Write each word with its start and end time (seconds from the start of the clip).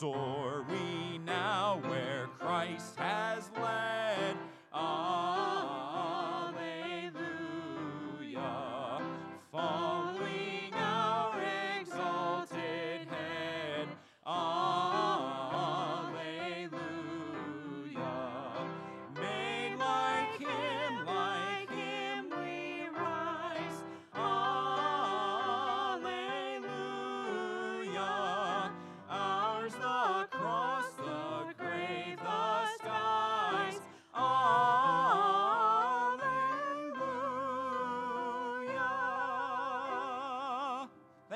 Alleluia. 0.00 0.37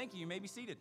Thank 0.02 0.14
you. 0.14 0.20
You 0.22 0.26
may 0.26 0.40
be 0.40 0.48
seated. 0.48 0.78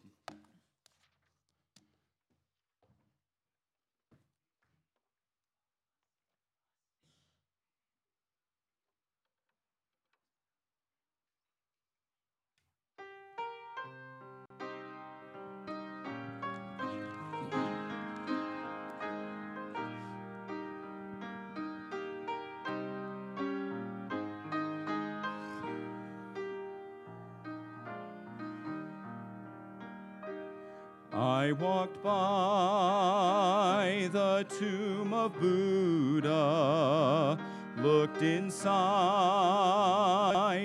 I 31.13 31.51
walked 31.51 32.01
by 32.01 34.07
the 34.13 34.45
tomb 34.57 35.13
of 35.13 35.37
Buddha, 35.37 37.37
looked 37.77 38.21
inside 38.21 38.61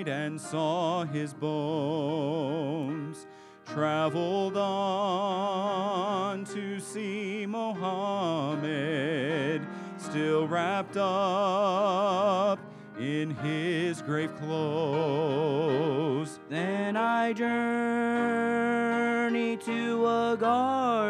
and 0.07 0.39
saw 0.39 1.03
his 1.03 1.33
bones, 1.33 3.27
traveled 3.65 4.55
on 4.55 6.45
to 6.45 6.79
see 6.79 7.45
Mohammed, 7.45 8.63
still 9.97 10.47
wrapped 10.47 10.95
up 10.95 12.57
in 12.97 13.31
his 13.31 14.01
grave 14.01 14.33
clothes. 14.37 16.39
Then 16.47 16.95
I 16.95 17.33
journey 17.33 17.86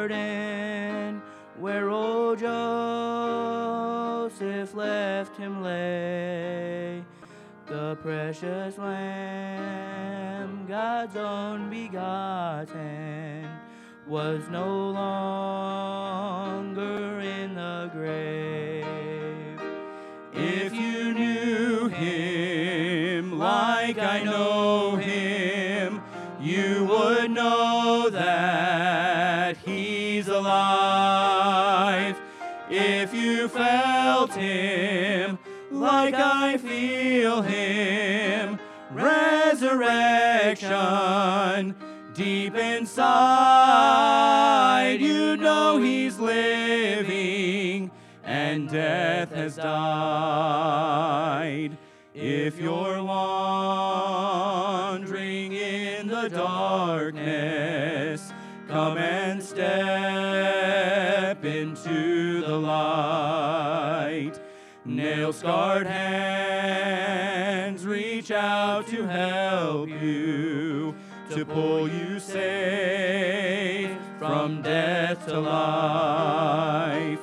garden 0.08 1.22
where 1.60 1.90
old 1.90 2.40
Joseph 2.40 2.54
left 4.76 5.36
him 5.38 5.62
lay. 5.62 7.04
The 7.66 7.98
precious 8.02 8.78
lamb, 8.78 10.66
God's 10.68 11.16
own 11.18 11.70
begotten, 11.70 13.50
was 14.08 14.48
no 14.50 14.92
longer 14.92 15.97
resurrection 40.78 41.76
deep 42.14 42.56
inside, 42.56 42.98
you 45.00 45.38
know 45.38 45.78
he's 45.78 46.20
living 46.20 47.90
and 48.24 48.70
death 48.70 49.32
has 49.32 49.56
died. 49.58 51.78
If 52.16 52.60
you're 52.60 53.04
wandering 53.04 53.14
in 55.54 56.08
the 56.08 56.30
darkness, 56.30 58.34
come 58.68 58.98
and 58.98 59.44
step 59.44 61.46
into 61.46 62.42
the 62.42 62.58
light. 62.58 64.40
Nail 64.86 65.32
scarred 65.34 65.86
hands 65.86 67.07
reach 68.28 68.38
out 68.38 68.86
to 68.88 69.08
help 69.08 69.88
you, 69.88 70.94
to 71.30 71.46
pull 71.46 71.88
you 71.88 72.20
safe 72.20 73.98
from 74.18 74.62
death 74.62 75.26
to 75.28 75.40
life. 75.40 77.20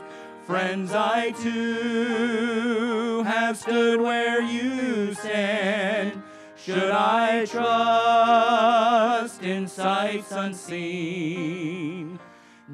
Friends, 0.47 0.95
I 0.95 1.33
too 1.33 3.23
have 3.25 3.59
stood 3.59 4.01
where 4.01 4.41
you 4.41 5.13
stand. 5.15 6.23
Should 6.57 6.91
I 6.91 7.45
trust 7.45 9.43
in 9.43 9.69
sights 9.69 10.33
unseen? 10.33 12.19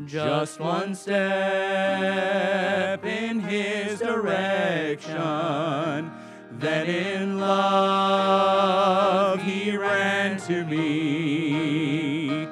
Just 0.06 0.60
one 0.60 0.94
step 0.94 3.04
in 3.04 3.40
his 3.40 3.98
direction, 3.98 6.12
then 6.60 6.87
in 6.87 7.41
love 7.41 9.43
he 9.43 9.76
ran 9.76 10.38
to 10.40 10.64
me. 10.64 12.46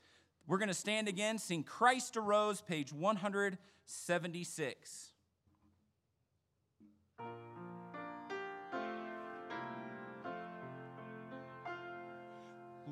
we're 0.46 0.58
going 0.58 0.68
to 0.68 0.74
stand 0.74 1.08
again, 1.08 1.38
sing 1.38 1.64
Christ 1.64 2.18
Arose, 2.18 2.60
page 2.60 2.92
176. 2.92 5.12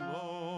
Amen. 0.01 0.58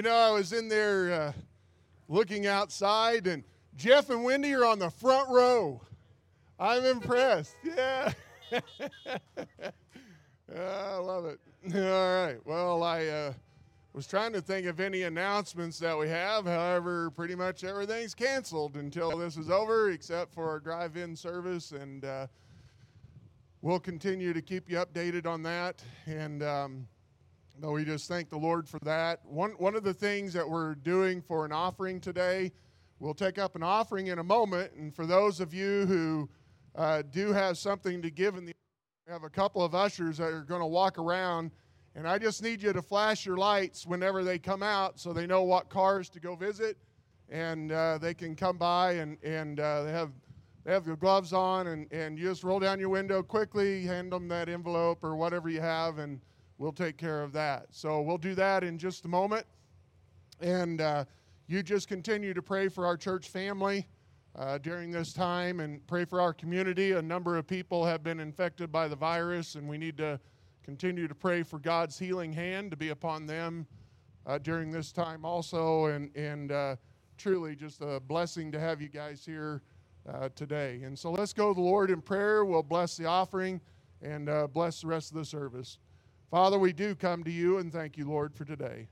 You 0.00 0.04
know, 0.08 0.16
I 0.16 0.30
was 0.30 0.54
in 0.54 0.68
there 0.68 1.12
uh, 1.12 1.32
looking 2.08 2.46
outside, 2.46 3.26
and 3.26 3.44
Jeff 3.76 4.08
and 4.08 4.24
Wendy 4.24 4.54
are 4.54 4.64
on 4.64 4.78
the 4.78 4.88
front 4.88 5.28
row. 5.28 5.82
I'm 6.58 6.86
impressed. 6.86 7.54
Yeah. 7.76 8.12
I 10.58 10.96
love 10.96 11.26
it. 11.26 11.38
All 11.76 12.24
right. 12.24 12.38
Well, 12.46 12.82
I 12.82 13.06
uh, 13.06 13.32
was 13.92 14.06
trying 14.06 14.32
to 14.32 14.40
think 14.40 14.66
of 14.66 14.80
any 14.80 15.02
announcements 15.02 15.78
that 15.80 15.96
we 15.96 16.08
have. 16.08 16.46
However, 16.46 17.10
pretty 17.10 17.34
much 17.34 17.62
everything's 17.62 18.14
canceled 18.14 18.76
until 18.76 19.18
this 19.18 19.36
is 19.36 19.50
over, 19.50 19.90
except 19.90 20.32
for 20.32 20.48
our 20.48 20.60
drive 20.60 20.96
in 20.96 21.14
service 21.14 21.72
and 21.72 22.06
uh, 22.06 22.26
we'll 23.60 23.78
continue 23.78 24.32
to 24.32 24.40
keep 24.40 24.70
you 24.70 24.78
updated 24.78 25.26
on 25.26 25.42
that. 25.42 25.84
And 26.06 26.42
um, 26.42 26.88
we 27.68 27.84
just 27.84 28.08
thank 28.08 28.30
the 28.30 28.38
Lord 28.38 28.68
for 28.68 28.78
that. 28.80 29.24
One, 29.24 29.52
one 29.58 29.74
of 29.74 29.84
the 29.84 29.92
things 29.92 30.32
that 30.32 30.48
we're 30.48 30.74
doing 30.74 31.20
for 31.20 31.44
an 31.44 31.52
offering 31.52 32.00
today, 32.00 32.52
we'll 32.98 33.14
take 33.14 33.38
up 33.38 33.56
an 33.56 33.62
offering 33.62 34.06
in 34.06 34.18
a 34.18 34.24
moment. 34.24 34.72
And 34.74 34.94
for 34.94 35.06
those 35.06 35.40
of 35.40 35.52
you 35.52 35.84
who 35.86 36.28
uh, 36.74 37.02
do 37.10 37.32
have 37.32 37.58
something 37.58 38.00
to 38.02 38.10
give 38.10 38.36
in 38.36 38.46
the 38.46 38.52
we 39.06 39.12
have 39.12 39.24
a 39.24 39.30
couple 39.30 39.64
of 39.64 39.74
ushers 39.74 40.18
that 40.18 40.32
are 40.32 40.42
going 40.44 40.60
to 40.60 40.66
walk 40.66 40.96
around 40.96 41.50
and 41.96 42.06
i 42.06 42.16
just 42.16 42.44
need 42.44 42.62
you 42.62 42.72
to 42.72 42.80
flash 42.80 43.26
your 43.26 43.36
lights 43.36 43.84
whenever 43.84 44.22
they 44.22 44.38
come 44.38 44.62
out 44.62 45.00
so 45.00 45.12
they 45.12 45.26
know 45.26 45.42
what 45.42 45.68
cars 45.68 46.08
to 46.08 46.20
go 46.20 46.36
visit 46.36 46.76
and 47.28 47.72
uh, 47.72 47.98
they 47.98 48.14
can 48.14 48.36
come 48.36 48.56
by 48.56 48.92
and, 48.92 49.18
and 49.24 49.58
uh, 49.58 49.82
they 49.82 49.90
have 49.90 50.12
they 50.64 50.72
have 50.72 50.86
your 50.86 50.96
gloves 50.96 51.32
on, 51.32 51.68
and, 51.68 51.90
and 51.90 52.18
you 52.18 52.28
just 52.28 52.44
roll 52.44 52.60
down 52.60 52.78
your 52.78 52.90
window 52.90 53.22
quickly, 53.22 53.82
hand 53.84 54.12
them 54.12 54.28
that 54.28 54.48
envelope 54.48 55.02
or 55.02 55.16
whatever 55.16 55.48
you 55.48 55.60
have, 55.60 55.98
and 55.98 56.20
we'll 56.60 56.70
take 56.72 56.98
care 56.98 57.22
of 57.22 57.32
that. 57.32 57.66
So 57.70 58.02
we'll 58.02 58.18
do 58.18 58.34
that 58.34 58.62
in 58.62 58.76
just 58.76 59.06
a 59.06 59.08
moment. 59.08 59.46
And 60.40 60.82
uh, 60.82 61.06
you 61.48 61.62
just 61.62 61.88
continue 61.88 62.34
to 62.34 62.42
pray 62.42 62.68
for 62.68 62.84
our 62.84 62.98
church 62.98 63.30
family 63.30 63.86
uh, 64.38 64.58
during 64.58 64.90
this 64.90 65.14
time 65.14 65.60
and 65.60 65.84
pray 65.86 66.04
for 66.04 66.20
our 66.20 66.34
community. 66.34 66.92
A 66.92 67.00
number 67.00 67.38
of 67.38 67.46
people 67.46 67.86
have 67.86 68.04
been 68.04 68.20
infected 68.20 68.70
by 68.70 68.88
the 68.88 68.94
virus, 68.94 69.54
and 69.54 69.66
we 69.66 69.78
need 69.78 69.96
to 69.96 70.20
continue 70.62 71.08
to 71.08 71.14
pray 71.14 71.42
for 71.42 71.58
God's 71.58 71.98
healing 71.98 72.30
hand 72.30 72.70
to 72.72 72.76
be 72.76 72.90
upon 72.90 73.24
them 73.24 73.66
uh, 74.26 74.36
during 74.36 74.70
this 74.70 74.92
time 74.92 75.24
also. 75.24 75.86
And, 75.86 76.14
and 76.14 76.52
uh, 76.52 76.76
truly, 77.16 77.56
just 77.56 77.80
a 77.80 78.00
blessing 78.00 78.52
to 78.52 78.60
have 78.60 78.82
you 78.82 78.88
guys 78.88 79.24
here 79.24 79.62
uh, 80.06 80.28
today. 80.34 80.82
And 80.84 80.96
so 80.96 81.10
let's 81.10 81.32
go 81.32 81.54
to 81.54 81.54
the 81.54 81.64
Lord 81.64 81.90
in 81.90 82.02
prayer. 82.02 82.44
We'll 82.44 82.62
bless 82.62 82.98
the 82.98 83.06
offering 83.06 83.62
and 84.02 84.28
uh, 84.28 84.46
bless 84.46 84.82
the 84.82 84.88
rest 84.88 85.10
of 85.10 85.16
the 85.16 85.24
service. 85.24 85.78
Father, 86.30 86.60
we 86.60 86.72
do 86.72 86.94
come 86.94 87.24
to 87.24 87.30
you 87.30 87.58
and 87.58 87.72
thank 87.72 87.96
you, 87.96 88.08
Lord, 88.08 88.34
for 88.36 88.44
today. 88.44 88.86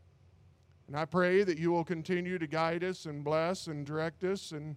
And 0.89 0.97
I 0.97 1.05
pray 1.05 1.45
that 1.45 1.57
you 1.57 1.71
will 1.71 1.85
continue 1.85 2.37
to 2.37 2.47
guide 2.49 2.83
us 2.83 3.07
and 3.07 3.23
bless 3.23 3.69
and 3.69 3.87
direct 3.87 4.25
us. 4.25 4.51
And 4.51 4.75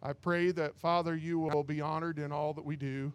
I 0.00 0.12
pray 0.12 0.52
that, 0.52 0.76
Father, 0.76 1.16
you 1.16 1.40
will 1.40 1.64
be 1.64 1.80
honored 1.80 2.20
in 2.20 2.30
all 2.30 2.52
that 2.52 2.64
we 2.64 2.76
do. 2.76 3.12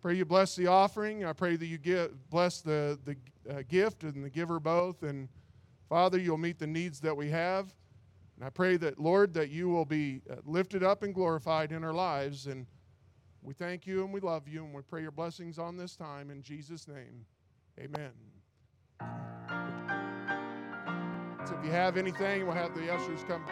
Pray 0.00 0.14
you 0.14 0.24
bless 0.24 0.54
the 0.54 0.68
offering. 0.68 1.24
I 1.24 1.32
pray 1.32 1.56
that 1.56 1.66
you 1.66 1.78
give, 1.78 2.30
bless 2.30 2.60
the, 2.60 2.96
the 3.04 3.16
uh, 3.52 3.62
gift 3.68 4.04
and 4.04 4.24
the 4.24 4.30
giver 4.30 4.60
both. 4.60 5.02
And 5.02 5.28
Father, 5.88 6.18
you'll 6.18 6.38
meet 6.38 6.60
the 6.60 6.66
needs 6.66 7.00
that 7.00 7.16
we 7.16 7.28
have. 7.30 7.74
And 8.36 8.44
I 8.44 8.50
pray 8.50 8.76
that, 8.76 9.00
Lord, 9.00 9.34
that 9.34 9.50
you 9.50 9.68
will 9.68 9.84
be 9.84 10.22
uh, 10.30 10.36
lifted 10.44 10.84
up 10.84 11.02
and 11.02 11.12
glorified 11.12 11.72
in 11.72 11.82
our 11.82 11.92
lives. 11.92 12.46
And 12.46 12.66
we 13.42 13.52
thank 13.52 13.84
you 13.84 14.04
and 14.04 14.12
we 14.12 14.20
love 14.20 14.46
you. 14.46 14.64
And 14.64 14.72
we 14.72 14.82
pray 14.82 15.02
your 15.02 15.10
blessings 15.10 15.58
on 15.58 15.76
this 15.76 15.96
time 15.96 16.30
in 16.30 16.42
Jesus' 16.42 16.86
name. 16.86 17.26
Amen. 17.80 18.10
So 21.46 21.56
if 21.58 21.64
you 21.64 21.70
have 21.70 21.96
anything, 21.96 22.46
we'll 22.46 22.54
have 22.54 22.74
the 22.74 22.92
ushers 22.92 23.24
come. 23.24 23.44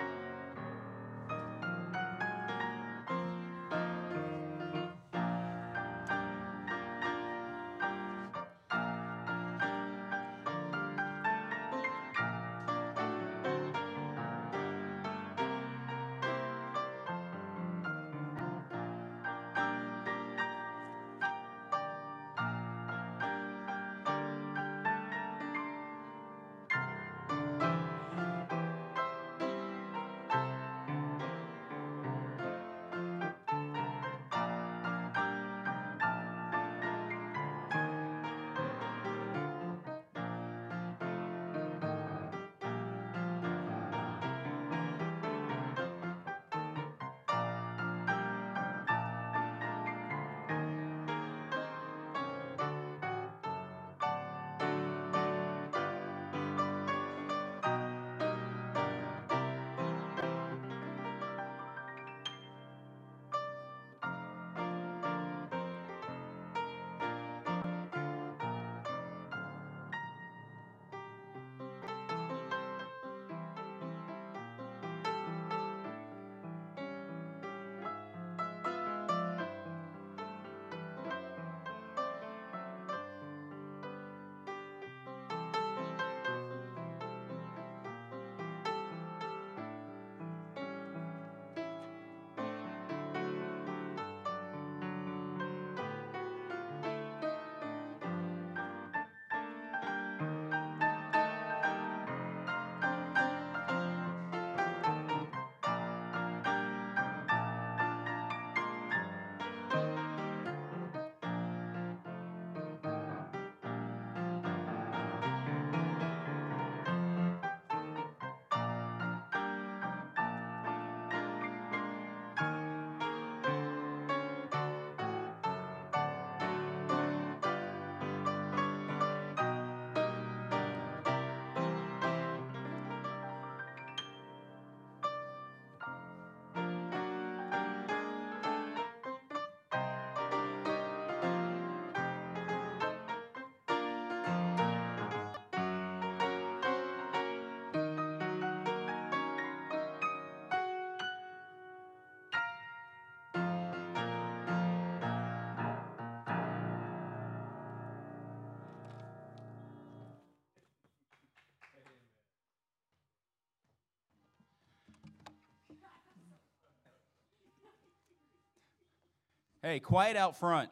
Hey, 169.62 169.79
quiet 169.79 170.17
out 170.17 170.38
front. 170.38 170.71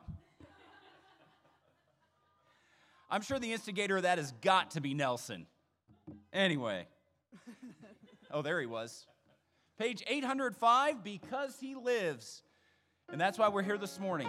I'm 3.11 3.21
sure 3.21 3.39
the 3.39 3.53
instigator 3.53 3.99
of 3.99 4.05
that 4.05 4.17
has 4.17 4.33
got 4.41 4.73
to 4.73 4.81
be 4.81 4.95
Nelson. 4.95 5.47
Anyway. 6.33 6.87
Oh, 8.31 8.41
there 8.43 8.61
he 8.61 8.67
was. 8.67 9.07
Page 9.79 10.03
805, 10.07 11.05
because 11.05 11.59
he 11.61 11.75
lives. 11.75 12.43
And 13.11 13.21
that's 13.21 13.39
why 13.39 13.49
we're 13.49 13.63
here 13.63 13.79
this 13.79 14.01
morning. 14.01 14.29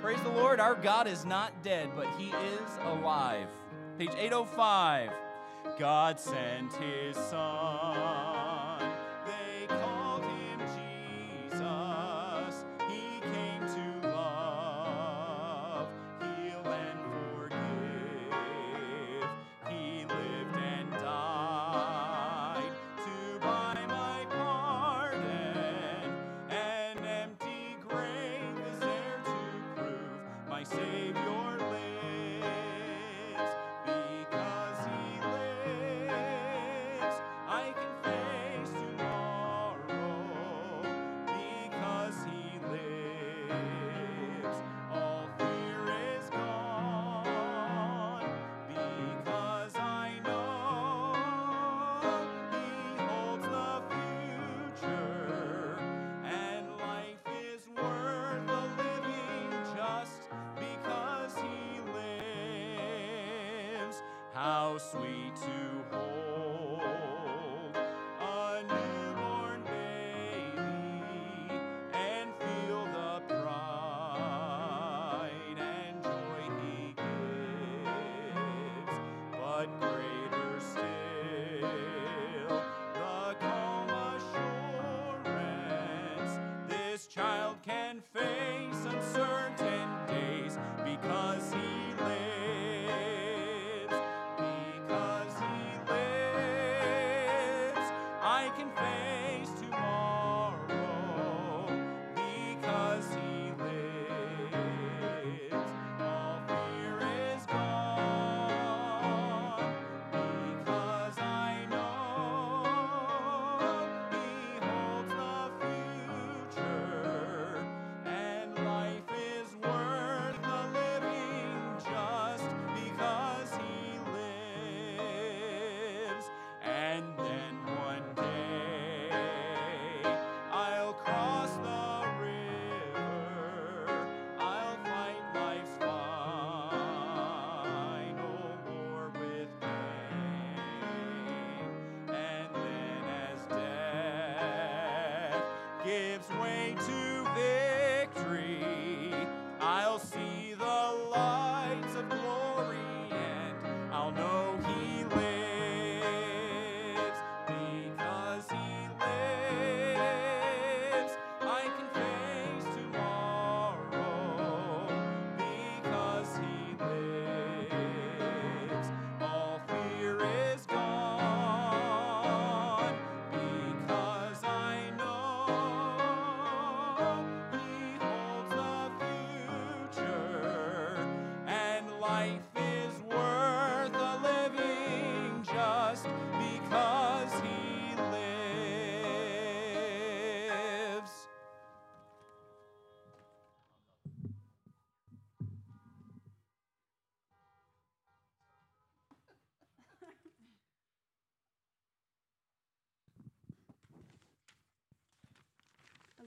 Praise 0.00 0.20
the 0.22 0.30
Lord, 0.30 0.60
our 0.60 0.74
God 0.74 1.06
is 1.06 1.24
not 1.24 1.62
dead, 1.62 1.90
but 1.96 2.06
he 2.18 2.26
is 2.26 2.70
alive. 2.84 3.48
Page 3.98 4.12
805, 4.16 5.10
God 5.78 6.18
sent 6.18 6.72
his 6.74 7.16
son. 7.16 8.31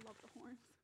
love 0.06 0.18
the 0.22 0.30
horns. 0.40 0.75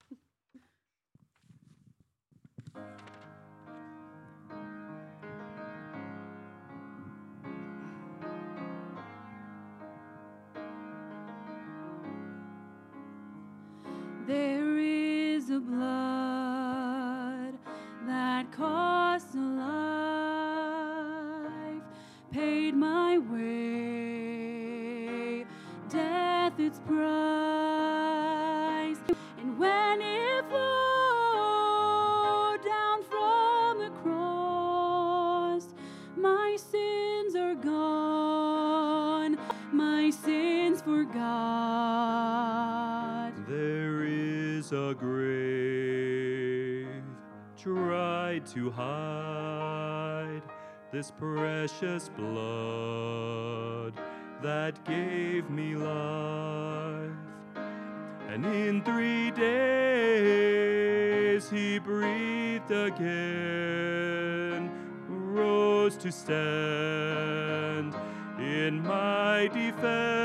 to 48.54 48.70
hide 48.72 50.42
this 50.92 51.10
precious 51.12 52.10
blood 52.10 53.94
that 54.44 54.84
gave 54.84 55.50
me 55.50 55.76
life. 55.76 57.12
And 58.28 58.46
in 58.46 58.84
three 58.84 59.32
days 59.32 60.62
he 61.50 61.80
breathed 61.80 62.72
again, 62.72 64.70
rose 65.08 65.96
to 65.98 66.12
stand 66.12 67.96
in 68.38 68.84
my 68.84 69.48
defense. 69.54 70.20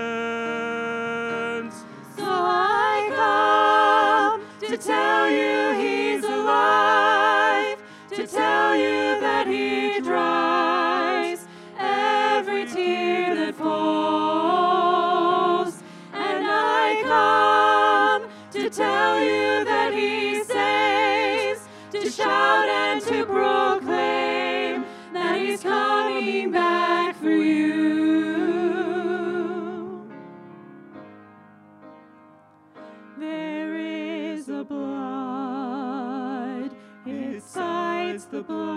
the 38.31 38.43
blood. 38.43 38.76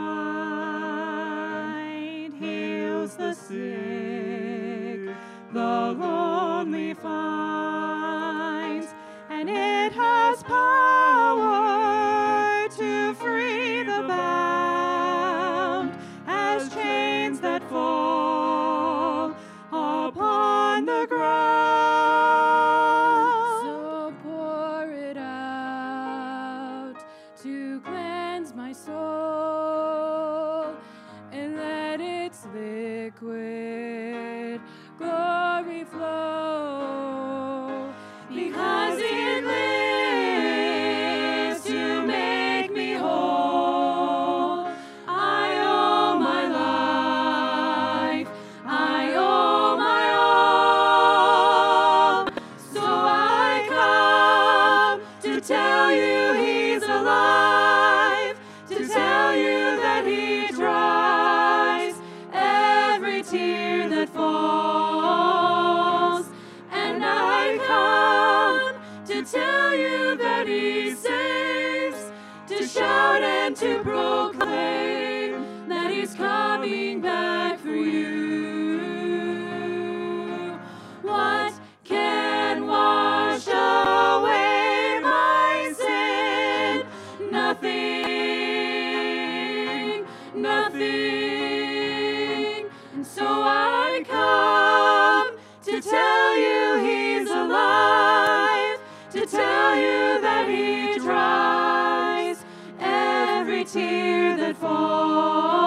tear 103.64 104.38
that 104.38 104.56
falls. 104.58 105.60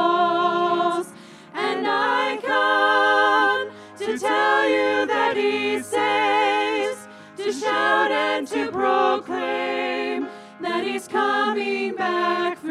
And 1.55 1.87
I 1.87 2.39
come 2.43 3.71
to 3.99 4.19
tell 4.19 4.69
you 4.69 5.07
that 5.07 5.37
He 5.37 5.81
saves, 5.81 7.09
to 7.37 7.53
shout 7.53 8.11
and 8.11 8.47
to 8.49 8.71
proclaim 8.71 10.29
that 10.61 10.85
He's 10.85 11.09
coming 11.09 11.95
back. 11.95 12.62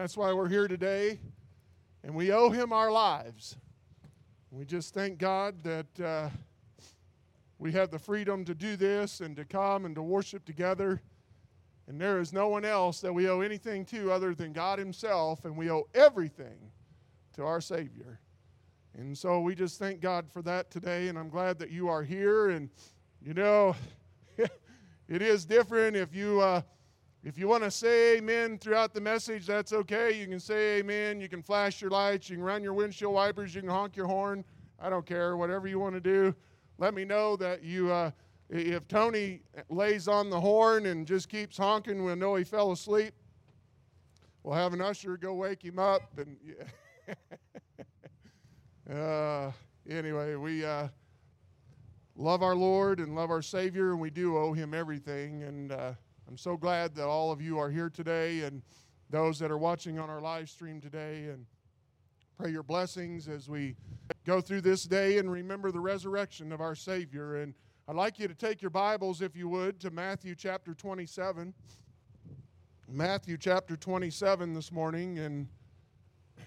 That's 0.00 0.16
why 0.16 0.32
we're 0.32 0.48
here 0.48 0.66
today. 0.66 1.20
And 2.02 2.14
we 2.14 2.32
owe 2.32 2.48
him 2.48 2.72
our 2.72 2.90
lives. 2.90 3.58
We 4.50 4.64
just 4.64 4.94
thank 4.94 5.18
God 5.18 5.62
that 5.62 6.00
uh, 6.00 6.30
we 7.58 7.72
have 7.72 7.90
the 7.90 7.98
freedom 7.98 8.42
to 8.46 8.54
do 8.54 8.76
this 8.76 9.20
and 9.20 9.36
to 9.36 9.44
come 9.44 9.84
and 9.84 9.94
to 9.96 10.02
worship 10.02 10.46
together. 10.46 11.02
And 11.86 12.00
there 12.00 12.18
is 12.18 12.32
no 12.32 12.48
one 12.48 12.64
else 12.64 13.02
that 13.02 13.12
we 13.12 13.28
owe 13.28 13.42
anything 13.42 13.84
to 13.86 14.10
other 14.10 14.34
than 14.34 14.54
God 14.54 14.78
Himself, 14.78 15.44
and 15.44 15.54
we 15.54 15.70
owe 15.70 15.86
everything 15.94 16.70
to 17.34 17.44
our 17.44 17.60
Savior. 17.60 18.20
And 18.96 19.16
so 19.16 19.42
we 19.42 19.54
just 19.54 19.78
thank 19.78 20.00
God 20.00 20.30
for 20.32 20.40
that 20.42 20.70
today, 20.70 21.08
and 21.08 21.18
I'm 21.18 21.28
glad 21.28 21.58
that 21.58 21.68
you 21.68 21.90
are 21.90 22.02
here. 22.02 22.48
And 22.48 22.70
you 23.20 23.34
know, 23.34 23.76
it 25.08 25.20
is 25.20 25.44
different 25.44 25.94
if 25.94 26.14
you. 26.14 26.40
Uh, 26.40 26.62
if 27.22 27.36
you 27.36 27.48
want 27.48 27.64
to 27.64 27.70
say 27.70 28.16
amen 28.16 28.56
throughout 28.58 28.94
the 28.94 29.00
message, 29.00 29.46
that's 29.46 29.74
okay. 29.74 30.18
You 30.18 30.26
can 30.26 30.40
say 30.40 30.78
amen. 30.78 31.20
You 31.20 31.28
can 31.28 31.42
flash 31.42 31.82
your 31.82 31.90
lights. 31.90 32.30
You 32.30 32.36
can 32.36 32.44
run 32.44 32.62
your 32.62 32.72
windshield 32.72 33.12
wipers. 33.12 33.54
You 33.54 33.60
can 33.60 33.68
honk 33.68 33.94
your 33.94 34.06
horn. 34.06 34.42
I 34.78 34.88
don't 34.88 35.04
care. 35.04 35.36
Whatever 35.36 35.68
you 35.68 35.78
want 35.78 35.94
to 35.96 36.00
do. 36.00 36.34
Let 36.78 36.94
me 36.94 37.04
know 37.04 37.36
that 37.36 37.62
you, 37.62 37.92
uh, 37.92 38.12
if 38.48 38.88
Tony 38.88 39.42
lays 39.68 40.08
on 40.08 40.30
the 40.30 40.40
horn 40.40 40.86
and 40.86 41.06
just 41.06 41.28
keeps 41.28 41.58
honking, 41.58 42.02
we'll 42.02 42.16
know 42.16 42.36
he 42.36 42.44
fell 42.44 42.72
asleep. 42.72 43.12
We'll 44.42 44.56
have 44.56 44.72
an 44.72 44.80
usher 44.80 45.18
go 45.18 45.34
wake 45.34 45.62
him 45.62 45.78
up. 45.78 46.02
And 46.16 46.38
yeah. 46.42 47.14
uh, 48.96 49.52
anyway, 49.86 50.36
we 50.36 50.64
uh, 50.64 50.88
love 52.16 52.42
our 52.42 52.56
Lord 52.56 52.98
and 52.98 53.14
love 53.14 53.30
our 53.30 53.42
Savior, 53.42 53.90
and 53.90 54.00
we 54.00 54.08
do 54.08 54.38
owe 54.38 54.54
him 54.54 54.72
everything. 54.72 55.42
And 55.42 55.72
uh, 55.72 55.92
I'm 56.30 56.38
so 56.38 56.56
glad 56.56 56.94
that 56.94 57.06
all 57.08 57.32
of 57.32 57.42
you 57.42 57.58
are 57.58 57.68
here 57.68 57.90
today 57.90 58.42
and 58.42 58.62
those 59.10 59.40
that 59.40 59.50
are 59.50 59.58
watching 59.58 59.98
on 59.98 60.08
our 60.08 60.20
live 60.20 60.48
stream 60.48 60.80
today. 60.80 61.24
And 61.24 61.44
pray 62.38 62.52
your 62.52 62.62
blessings 62.62 63.26
as 63.26 63.48
we 63.48 63.74
go 64.24 64.40
through 64.40 64.60
this 64.60 64.84
day 64.84 65.18
and 65.18 65.28
remember 65.28 65.72
the 65.72 65.80
resurrection 65.80 66.52
of 66.52 66.60
our 66.60 66.76
Savior. 66.76 67.42
And 67.42 67.52
I'd 67.88 67.96
like 67.96 68.20
you 68.20 68.28
to 68.28 68.34
take 68.36 68.62
your 68.62 68.70
Bibles, 68.70 69.22
if 69.22 69.34
you 69.34 69.48
would, 69.48 69.80
to 69.80 69.90
Matthew 69.90 70.36
chapter 70.36 70.72
27. 70.72 71.52
Matthew 72.88 73.36
chapter 73.36 73.76
27 73.76 74.54
this 74.54 74.70
morning. 74.70 75.18
And 75.18 75.48
I 76.38 76.42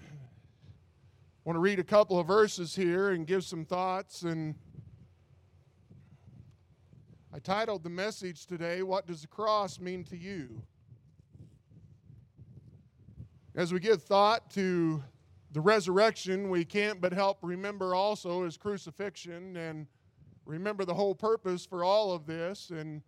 want 1.44 1.56
to 1.56 1.60
read 1.60 1.78
a 1.78 1.84
couple 1.84 2.18
of 2.18 2.26
verses 2.26 2.74
here 2.74 3.10
and 3.10 3.26
give 3.26 3.44
some 3.44 3.66
thoughts 3.66 4.22
and 4.22 4.54
I 7.34 7.40
titled 7.40 7.82
the 7.82 7.90
message 7.90 8.46
today, 8.46 8.84
What 8.84 9.08
Does 9.08 9.22
the 9.22 9.26
Cross 9.26 9.80
Mean 9.80 10.04
to 10.04 10.16
You? 10.16 10.62
As 13.56 13.72
we 13.72 13.80
give 13.80 14.04
thought 14.04 14.52
to 14.52 15.02
the 15.50 15.60
resurrection, 15.60 16.48
we 16.48 16.64
can't 16.64 17.00
but 17.00 17.12
help 17.12 17.38
remember 17.42 17.92
also 17.92 18.44
his 18.44 18.56
crucifixion 18.56 19.56
and 19.56 19.88
remember 20.46 20.84
the 20.84 20.94
whole 20.94 21.12
purpose 21.12 21.66
for 21.66 21.82
all 21.82 22.12
of 22.12 22.24
this. 22.24 22.70
And 22.70 23.02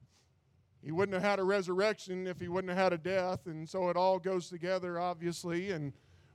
he 0.82 0.90
wouldn't 0.90 1.14
have 1.14 1.22
had 1.22 1.38
a 1.38 1.44
resurrection 1.44 2.26
if 2.26 2.40
he 2.40 2.48
wouldn't 2.48 2.76
have 2.76 2.82
had 2.82 2.92
a 2.94 2.98
death. 2.98 3.46
And 3.46 3.68
so 3.68 3.90
it 3.90 3.96
all 3.96 4.18
goes 4.18 4.48
together, 4.48 4.98
obviously. 4.98 5.70
And 5.70 5.92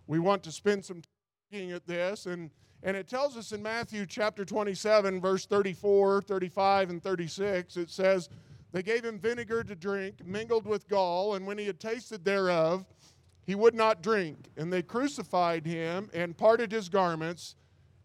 we 0.08 0.18
want 0.18 0.44
to 0.44 0.52
spend 0.54 0.86
some 0.86 1.02
time 1.02 1.52
looking 1.52 1.72
at 1.74 1.86
this. 1.86 2.26
And 2.26 2.52
and 2.84 2.98
it 2.98 3.08
tells 3.08 3.38
us 3.38 3.52
in 3.52 3.62
Matthew 3.62 4.06
chapter 4.08 4.44
27, 4.44 5.22
verse 5.22 5.46
34, 5.46 6.24
35, 6.24 6.90
and 6.90 7.04
36, 7.04 7.78
it 7.78 7.90
says, 7.92 8.30
They 8.72 8.82
gave 8.82 9.06
him 9.06 9.20
vinegar 9.20 9.64
to 9.64 9.76
drink, 9.76 10.26
mingled 10.26 10.66
with 10.66 10.88
gall, 10.88 11.36
and 11.36 11.46
when 11.46 11.60
he 11.60 11.68
had 11.68 11.80
tasted 11.80 12.26
thereof, 12.26 12.86
he 13.46 13.54
would 13.54 13.76
not 13.76 14.02
drink. 14.02 14.50
And 14.58 14.74
they 14.74 14.82
crucified 14.82 15.66
him 15.66 16.10
and 16.14 16.36
parted 16.36 16.72
his 16.72 16.90
garments, 16.90 17.56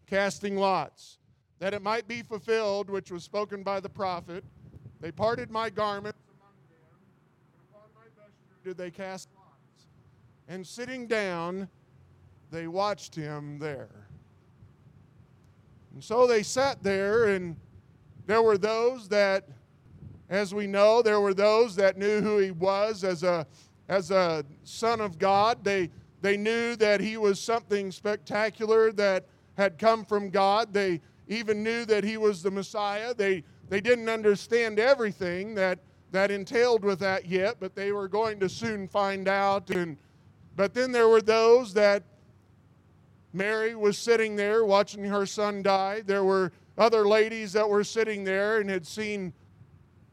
casting 0.05 0.55
lots, 0.55 1.17
that 1.57 1.73
it 1.73 1.81
might 1.81 2.07
be 2.07 2.21
fulfilled 2.21 2.89
which 2.89 3.11
was 3.11 3.23
spoken 3.23 3.63
by 3.63 3.79
the 3.79 3.89
prophet. 3.89 4.43
They 4.99 5.11
parted 5.11 5.49
my 5.49 5.71
garments 5.71 6.19
among 6.29 6.53
them, 6.69 6.99
and 7.53 7.61
upon 7.71 7.89
my 7.95 8.05
vesture 8.15 8.59
did 8.63 8.77
they 8.77 8.91
cast 8.91 9.29
lots. 9.35 9.87
And 10.47 10.65
sitting 10.65 11.07
down, 11.07 11.67
they 12.51 12.67
watched 12.67 13.15
him 13.15 13.57
there. 13.57 14.06
And 15.97 16.03
so 16.03 16.27
they 16.27 16.43
sat 16.43 16.83
there, 16.83 17.29
and 17.29 17.55
there 18.27 18.43
were 18.43 18.59
those 18.59 19.07
that, 19.07 19.47
as 20.29 20.53
we 20.53 20.67
know, 20.67 21.01
there 21.01 21.19
were 21.19 21.33
those 21.33 21.75
that 21.77 21.97
knew 21.97 22.21
who 22.21 22.37
he 22.37 22.51
was 22.51 23.03
as 23.03 23.23
a, 23.23 23.47
as 23.89 24.11
a 24.11 24.45
son 24.63 25.01
of 25.01 25.17
God. 25.17 25.63
They, 25.63 25.89
they 26.21 26.37
knew 26.37 26.75
that 26.75 27.01
he 27.01 27.17
was 27.17 27.39
something 27.39 27.89
spectacular 27.89 28.91
that 28.91 29.25
had 29.57 29.79
come 29.79 30.05
from 30.05 30.29
God. 30.29 30.71
They 30.71 31.01
even 31.27 31.63
knew 31.63 31.83
that 31.85 32.03
he 32.03 32.17
was 32.17 32.43
the 32.43 32.51
Messiah. 32.51 33.15
They, 33.15 33.43
they 33.67 33.81
didn't 33.81 34.07
understand 34.07 34.77
everything 34.77 35.55
that, 35.55 35.79
that 36.11 36.29
entailed 36.29 36.83
with 36.83 36.99
that 36.99 37.25
yet, 37.25 37.55
but 37.59 37.73
they 37.73 37.91
were 37.91 38.07
going 38.07 38.39
to 38.41 38.49
soon 38.49 38.87
find 38.87 39.27
out. 39.27 39.71
And, 39.71 39.97
but 40.55 40.75
then 40.75 40.91
there 40.91 41.07
were 41.07 41.23
those 41.23 41.73
that 41.73 42.03
Mary 43.33 43.75
was 43.75 43.97
sitting 43.97 44.35
there 44.35 44.65
watching 44.65 45.03
her 45.05 45.25
son 45.25 45.61
die. 45.61 46.01
There 46.01 46.23
were 46.23 46.51
other 46.77 47.07
ladies 47.07 47.53
that 47.53 47.67
were 47.67 47.83
sitting 47.83 48.23
there 48.23 48.59
and 48.59 48.69
had 48.69 48.85
seen 48.85 49.33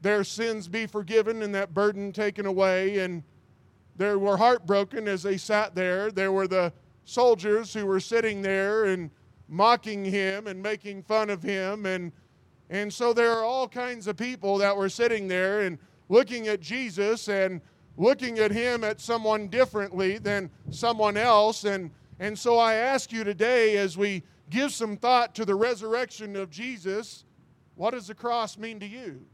their 0.00 0.24
sins 0.24 0.68
be 0.68 0.86
forgiven 0.86 1.42
and 1.42 1.54
that 1.54 1.72
burden 1.72 2.12
taken 2.12 2.46
away. 2.46 2.98
And 2.98 3.22
they 3.96 4.14
were 4.16 4.36
heartbroken 4.36 5.08
as 5.08 5.22
they 5.22 5.36
sat 5.36 5.74
there. 5.74 6.10
There 6.10 6.32
were 6.32 6.48
the 6.48 6.72
soldiers 7.04 7.72
who 7.72 7.86
were 7.86 8.00
sitting 8.00 8.42
there 8.42 8.86
and 8.86 9.10
mocking 9.48 10.04
him 10.04 10.46
and 10.46 10.62
making 10.62 11.02
fun 11.02 11.30
of 11.30 11.42
him. 11.42 11.86
And, 11.86 12.12
and 12.70 12.92
so 12.92 13.12
there 13.12 13.32
are 13.32 13.44
all 13.44 13.68
kinds 13.68 14.06
of 14.06 14.16
people 14.16 14.58
that 14.58 14.76
were 14.76 14.88
sitting 14.88 15.28
there 15.28 15.62
and 15.62 15.78
looking 16.08 16.48
at 16.48 16.60
Jesus 16.60 17.28
and 17.28 17.60
looking 17.96 18.38
at 18.38 18.50
him 18.50 18.82
at 18.84 19.00
someone 19.00 19.48
differently 19.48 20.18
than 20.18 20.50
someone 20.70 21.16
else. 21.16 21.64
And 21.64 21.90
and 22.18 22.38
so 22.38 22.58
I 22.58 22.74
ask 22.74 23.12
you 23.12 23.24
today, 23.24 23.76
as 23.76 23.96
we 23.96 24.22
give 24.50 24.72
some 24.72 24.96
thought 24.96 25.34
to 25.36 25.44
the 25.44 25.54
resurrection 25.54 26.36
of 26.36 26.50
Jesus, 26.50 27.24
what 27.74 27.92
does 27.92 28.06
the 28.06 28.14
cross 28.14 28.56
mean 28.56 28.78
to 28.80 28.86
you? 28.86 29.24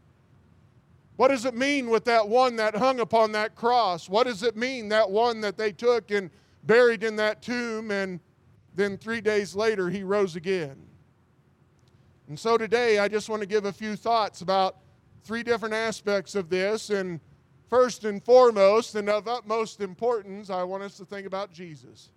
What 1.17 1.29
does 1.29 1.45
it 1.45 1.55
mean 1.55 1.91
with 1.91 2.05
that 2.07 2.27
one 2.27 2.57
that 2.57 2.75
hung 2.75 3.01
upon 3.01 3.33
that 3.33 3.55
cross? 3.55 4.09
What 4.09 4.27
does 4.27 4.43
it 4.43 4.57
mean, 4.57 4.89
that 4.89 5.11
one 5.11 5.43
that 5.43 5.59
they 5.59 5.73
took 5.73 6.11
and 6.11 6.31
buried 6.65 7.05
in 7.05 7.17
that 7.17 7.43
tomb, 7.43 7.91
and 7.91 8.21
then 8.75 8.97
three 8.97 9.21
days 9.21 9.55
later 9.55 9.91
he 9.91 10.03
rose 10.03 10.37
again? 10.37 10.77
And 12.29 12.39
so 12.39 12.57
today 12.57 12.99
I 12.99 13.09
just 13.09 13.29
want 13.29 13.43
to 13.43 13.47
give 13.47 13.67
a 13.67 13.73
few 13.73 13.97
thoughts 13.97 14.41
about 14.41 14.77
three 15.25 15.43
different 15.43 15.75
aspects 15.75 16.35
of 16.35 16.49
this. 16.49 16.89
And 16.89 17.21
first 17.69 18.05
and 18.05 18.23
foremost, 18.25 18.95
and 18.95 19.09
of 19.11 19.29
utmost 19.29 19.81
importance, 19.81 20.49
I 20.49 20.63
want 20.63 20.83
us 20.83 20.97
to 20.97 21.05
think 21.05 21.27
about 21.27 21.53
Jesus. 21.53 22.11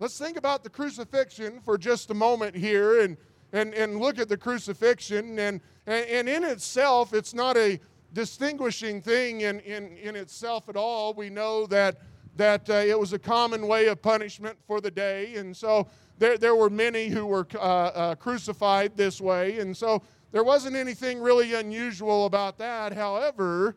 Let's 0.00 0.18
think 0.18 0.36
about 0.36 0.64
the 0.64 0.70
crucifixion 0.70 1.60
for 1.60 1.78
just 1.78 2.10
a 2.10 2.14
moment 2.14 2.56
here 2.56 3.00
and, 3.02 3.16
and, 3.52 3.72
and 3.74 4.00
look 4.00 4.18
at 4.18 4.28
the 4.28 4.36
crucifixion. 4.36 5.38
And, 5.38 5.60
and 5.86 6.28
in 6.28 6.42
itself, 6.42 7.14
it's 7.14 7.32
not 7.32 7.56
a 7.56 7.78
distinguishing 8.12 9.00
thing 9.00 9.42
in, 9.42 9.60
in, 9.60 9.96
in 9.96 10.16
itself 10.16 10.68
at 10.68 10.76
all. 10.76 11.14
We 11.14 11.30
know 11.30 11.66
that, 11.66 11.98
that 12.36 12.68
uh, 12.68 12.74
it 12.74 12.98
was 12.98 13.12
a 13.12 13.18
common 13.18 13.68
way 13.68 13.86
of 13.86 14.02
punishment 14.02 14.58
for 14.66 14.80
the 14.80 14.90
day. 14.90 15.36
And 15.36 15.56
so 15.56 15.86
there, 16.18 16.38
there 16.38 16.56
were 16.56 16.70
many 16.70 17.08
who 17.08 17.26
were 17.26 17.46
uh, 17.54 17.58
uh, 17.58 18.14
crucified 18.16 18.96
this 18.96 19.20
way. 19.20 19.60
And 19.60 19.76
so 19.76 20.02
there 20.32 20.44
wasn't 20.44 20.74
anything 20.74 21.20
really 21.20 21.54
unusual 21.54 22.26
about 22.26 22.58
that. 22.58 22.92
However, 22.92 23.76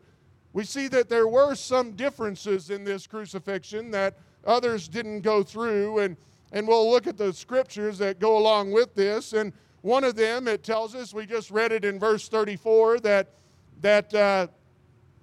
we 0.52 0.64
see 0.64 0.88
that 0.88 1.08
there 1.08 1.28
were 1.28 1.54
some 1.54 1.92
differences 1.92 2.70
in 2.70 2.82
this 2.82 3.06
crucifixion 3.06 3.92
that 3.92 4.18
others 4.44 4.88
didn't 4.88 5.20
go 5.20 5.42
through. 5.42 5.98
And, 5.98 6.16
and 6.52 6.66
we'll 6.66 6.90
look 6.90 7.06
at 7.06 7.16
the 7.16 7.32
scriptures 7.32 7.98
that 7.98 8.18
go 8.18 8.38
along 8.38 8.72
with 8.72 8.94
this. 8.94 9.32
And 9.32 9.52
one 9.82 10.04
of 10.04 10.16
them, 10.16 10.48
it 10.48 10.62
tells 10.62 10.94
us, 10.94 11.14
we 11.14 11.26
just 11.26 11.50
read 11.50 11.72
it 11.72 11.84
in 11.84 11.98
verse 11.98 12.28
34, 12.28 13.00
that, 13.00 13.28
that 13.80 14.14
uh, 14.14 14.46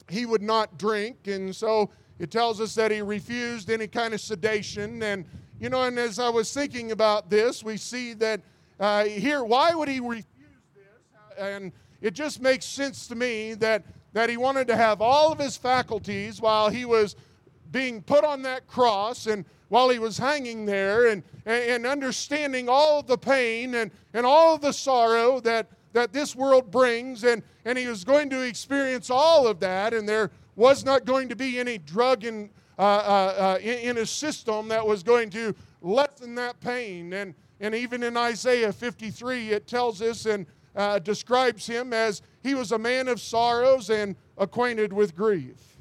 he 0.09 0.25
would 0.25 0.41
not 0.41 0.77
drink. 0.77 1.27
And 1.27 1.55
so 1.55 1.89
it 2.19 2.31
tells 2.31 2.61
us 2.61 2.75
that 2.75 2.91
he 2.91 3.01
refused 3.01 3.69
any 3.69 3.87
kind 3.87 4.13
of 4.13 4.21
sedation. 4.21 5.03
And, 5.03 5.25
you 5.59 5.69
know, 5.69 5.83
and 5.83 5.97
as 5.99 6.19
I 6.19 6.29
was 6.29 6.53
thinking 6.53 6.91
about 6.91 7.29
this, 7.29 7.63
we 7.63 7.77
see 7.77 8.13
that 8.13 8.41
uh, 8.79 9.05
here, 9.05 9.43
why 9.43 9.73
would 9.73 9.87
he 9.87 9.99
refuse 9.99 10.25
this? 10.73 11.37
And 11.37 11.71
it 12.01 12.13
just 12.13 12.41
makes 12.41 12.65
sense 12.65 13.07
to 13.07 13.15
me 13.15 13.53
that, 13.55 13.83
that 14.13 14.29
he 14.29 14.37
wanted 14.37 14.67
to 14.67 14.75
have 14.75 15.01
all 15.01 15.31
of 15.31 15.39
his 15.39 15.57
faculties 15.57 16.39
while 16.39 16.69
he 16.69 16.85
was 16.85 17.15
being 17.75 18.01
put 18.01 18.23
on 18.23 18.41
that 18.41 18.65
cross 18.67 19.27
and 19.27 19.43
while 19.67 19.89
he 19.89 19.99
was 19.99 20.17
hanging 20.17 20.65
there 20.65 21.07
and, 21.07 21.21
and 21.45 21.85
understanding 21.85 22.69
all 22.69 23.03
the 23.03 23.17
pain 23.17 23.75
and, 23.75 23.91
and 24.13 24.25
all 24.25 24.57
the 24.57 24.71
sorrow 24.71 25.41
that, 25.41 25.67
that 25.91 26.13
this 26.13 26.37
world 26.37 26.71
brings, 26.71 27.25
and, 27.25 27.43
and 27.65 27.77
he 27.77 27.85
was 27.85 28.05
going 28.05 28.29
to 28.29 28.43
experience 28.43 29.09
all 29.09 29.45
of 29.45 29.59
that, 29.59 29.93
and 29.93 30.07
there 30.07 30.31
was 30.55 30.85
not 30.85 31.03
going 31.03 31.27
to 31.27 31.35
be 31.35 31.59
any 31.59 31.77
drug 31.77 32.23
in, 32.23 32.49
uh, 32.79 32.81
uh, 32.81 32.85
uh, 32.85 33.57
in, 33.59 33.79
in 33.79 33.95
his 33.97 34.09
system 34.09 34.69
that 34.69 34.87
was 34.87 35.03
going 35.03 35.29
to 35.29 35.53
lessen 35.81 36.33
that 36.35 36.57
pain. 36.61 37.11
And, 37.11 37.35
and 37.59 37.75
even 37.75 38.03
in 38.03 38.15
Isaiah 38.15 38.71
53, 38.71 39.49
it 39.49 39.67
tells 39.67 40.01
us 40.01 40.25
and 40.25 40.45
uh, 40.77 40.99
describes 40.99 41.67
him 41.67 41.91
as 41.91 42.21
he 42.41 42.55
was 42.55 42.71
a 42.71 42.79
man 42.79 43.09
of 43.09 43.19
sorrows 43.19 43.89
and 43.89 44.15
acquainted 44.37 44.93
with 44.93 45.13
grief. 45.13 45.74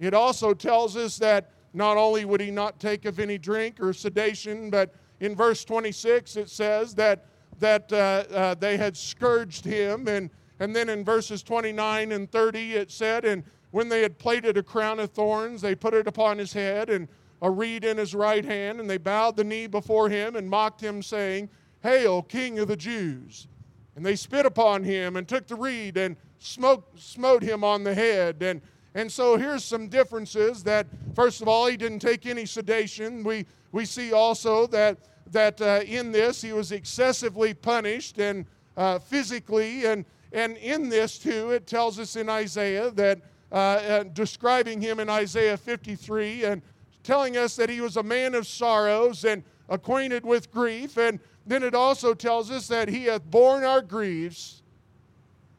It 0.00 0.14
also 0.14 0.54
tells 0.54 0.96
us 0.96 1.18
that 1.18 1.50
not 1.74 1.96
only 1.96 2.24
would 2.24 2.40
he 2.40 2.50
not 2.50 2.80
take 2.80 3.04
of 3.04 3.18
any 3.18 3.38
drink 3.38 3.80
or 3.80 3.92
sedation, 3.92 4.70
but 4.70 4.94
in 5.20 5.34
verse 5.34 5.64
26 5.64 6.36
it 6.36 6.48
says 6.48 6.94
that, 6.94 7.26
that 7.58 7.92
uh, 7.92 8.24
uh, 8.32 8.54
they 8.54 8.76
had 8.76 8.96
scourged 8.96 9.64
him. 9.64 10.08
And, 10.08 10.30
and 10.60 10.74
then 10.74 10.88
in 10.88 11.04
verses 11.04 11.42
29 11.42 12.12
and 12.12 12.30
30 12.30 12.72
it 12.74 12.90
said, 12.90 13.24
And 13.24 13.42
when 13.70 13.88
they 13.88 14.02
had 14.02 14.18
plaited 14.18 14.56
a 14.56 14.62
crown 14.62 14.98
of 14.98 15.10
thorns, 15.10 15.60
they 15.60 15.74
put 15.74 15.94
it 15.94 16.06
upon 16.06 16.38
his 16.38 16.52
head 16.52 16.90
and 16.90 17.08
a 17.40 17.50
reed 17.50 17.84
in 17.84 17.96
his 17.96 18.14
right 18.14 18.44
hand, 18.44 18.80
and 18.80 18.90
they 18.90 18.98
bowed 18.98 19.36
the 19.36 19.44
knee 19.44 19.68
before 19.68 20.08
him 20.08 20.34
and 20.34 20.48
mocked 20.48 20.80
him, 20.80 21.02
saying, 21.02 21.48
Hail, 21.82 22.22
King 22.22 22.58
of 22.58 22.68
the 22.68 22.76
Jews! 22.76 23.46
And 23.94 24.04
they 24.04 24.16
spit 24.16 24.46
upon 24.46 24.82
him 24.82 25.16
and 25.16 25.26
took 25.26 25.46
the 25.46 25.54
reed 25.54 25.96
and 25.96 26.16
smote, 26.38 26.84
smote 26.98 27.42
him 27.42 27.62
on 27.62 27.84
the 27.84 27.94
head. 27.94 28.42
And, 28.42 28.60
and 28.94 29.10
so 29.10 29.36
here's 29.36 29.64
some 29.64 29.88
differences 29.88 30.62
that, 30.64 30.86
first 31.14 31.42
of 31.42 31.48
all, 31.48 31.66
he 31.66 31.76
didn't 31.76 32.00
take 32.00 32.26
any 32.26 32.46
sedation. 32.46 33.22
We, 33.22 33.46
we 33.72 33.84
see 33.84 34.12
also 34.12 34.66
that, 34.68 34.98
that 35.30 35.60
uh, 35.60 35.80
in 35.86 36.10
this 36.10 36.40
he 36.40 36.52
was 36.52 36.72
excessively 36.72 37.54
punished 37.54 38.18
and 38.18 38.46
uh, 38.76 38.98
physically. 38.98 39.84
And, 39.84 40.04
and 40.32 40.56
in 40.56 40.88
this, 40.88 41.18
too, 41.18 41.50
it 41.50 41.66
tells 41.66 41.98
us 41.98 42.16
in 42.16 42.28
Isaiah 42.28 42.90
that, 42.92 43.20
uh, 43.50 43.54
uh 43.54 44.02
describing 44.04 44.80
him 44.80 45.00
in 45.00 45.08
Isaiah 45.08 45.56
53 45.56 46.44
and 46.44 46.62
telling 47.02 47.36
us 47.36 47.56
that 47.56 47.70
he 47.70 47.80
was 47.80 47.96
a 47.96 48.02
man 48.02 48.34
of 48.34 48.46
sorrows 48.46 49.24
and 49.24 49.42
acquainted 49.68 50.24
with 50.24 50.50
grief. 50.50 50.96
And 50.96 51.20
then 51.46 51.62
it 51.62 51.74
also 51.74 52.14
tells 52.14 52.50
us 52.50 52.68
that 52.68 52.88
he 52.88 53.04
hath 53.04 53.24
borne 53.24 53.64
our 53.64 53.82
griefs 53.82 54.62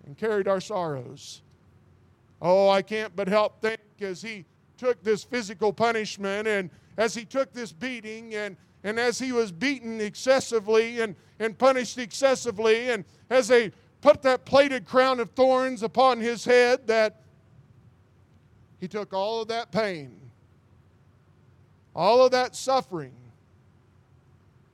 and 0.06 0.18
carried 0.18 0.48
our 0.48 0.62
sorrows. 0.62 1.42
Oh, 2.42 2.70
I 2.70 2.82
can't 2.82 3.16
but 3.16 3.28
help 3.28 3.62
think 3.62 3.82
as 4.02 4.22
he 4.22 4.46
took 4.78 5.04
this 5.04 5.24
physical 5.24 5.74
punishment 5.74 6.48
and 6.48 6.70
as 6.98 7.14
he 7.14 7.26
took 7.26 7.52
this 7.54 7.72
beating 7.72 8.36
and, 8.36 8.56
and 8.84 9.00
as 9.00 9.20
he 9.20 9.32
was 9.32 9.52
beaten 9.52 10.00
excessively 10.00 11.02
and, 11.02 11.16
and 11.40 11.58
punished 11.58 11.98
excessively, 11.98 12.90
and 12.90 13.04
as 13.30 13.48
they 13.48 13.72
put 14.02 14.22
that 14.22 14.46
plaited 14.46 14.86
crown 14.86 15.20
of 15.20 15.32
thorns 15.32 15.84
upon 15.84 16.20
his 16.20 16.46
head, 16.46 16.88
that 16.88 17.22
he 18.80 18.88
took 18.88 19.14
all 19.14 19.42
of 19.42 19.50
that 19.50 19.72
pain, 19.72 20.20
all 21.96 22.24
of 22.24 22.32
that 22.32 22.56
suffering, 22.56 23.14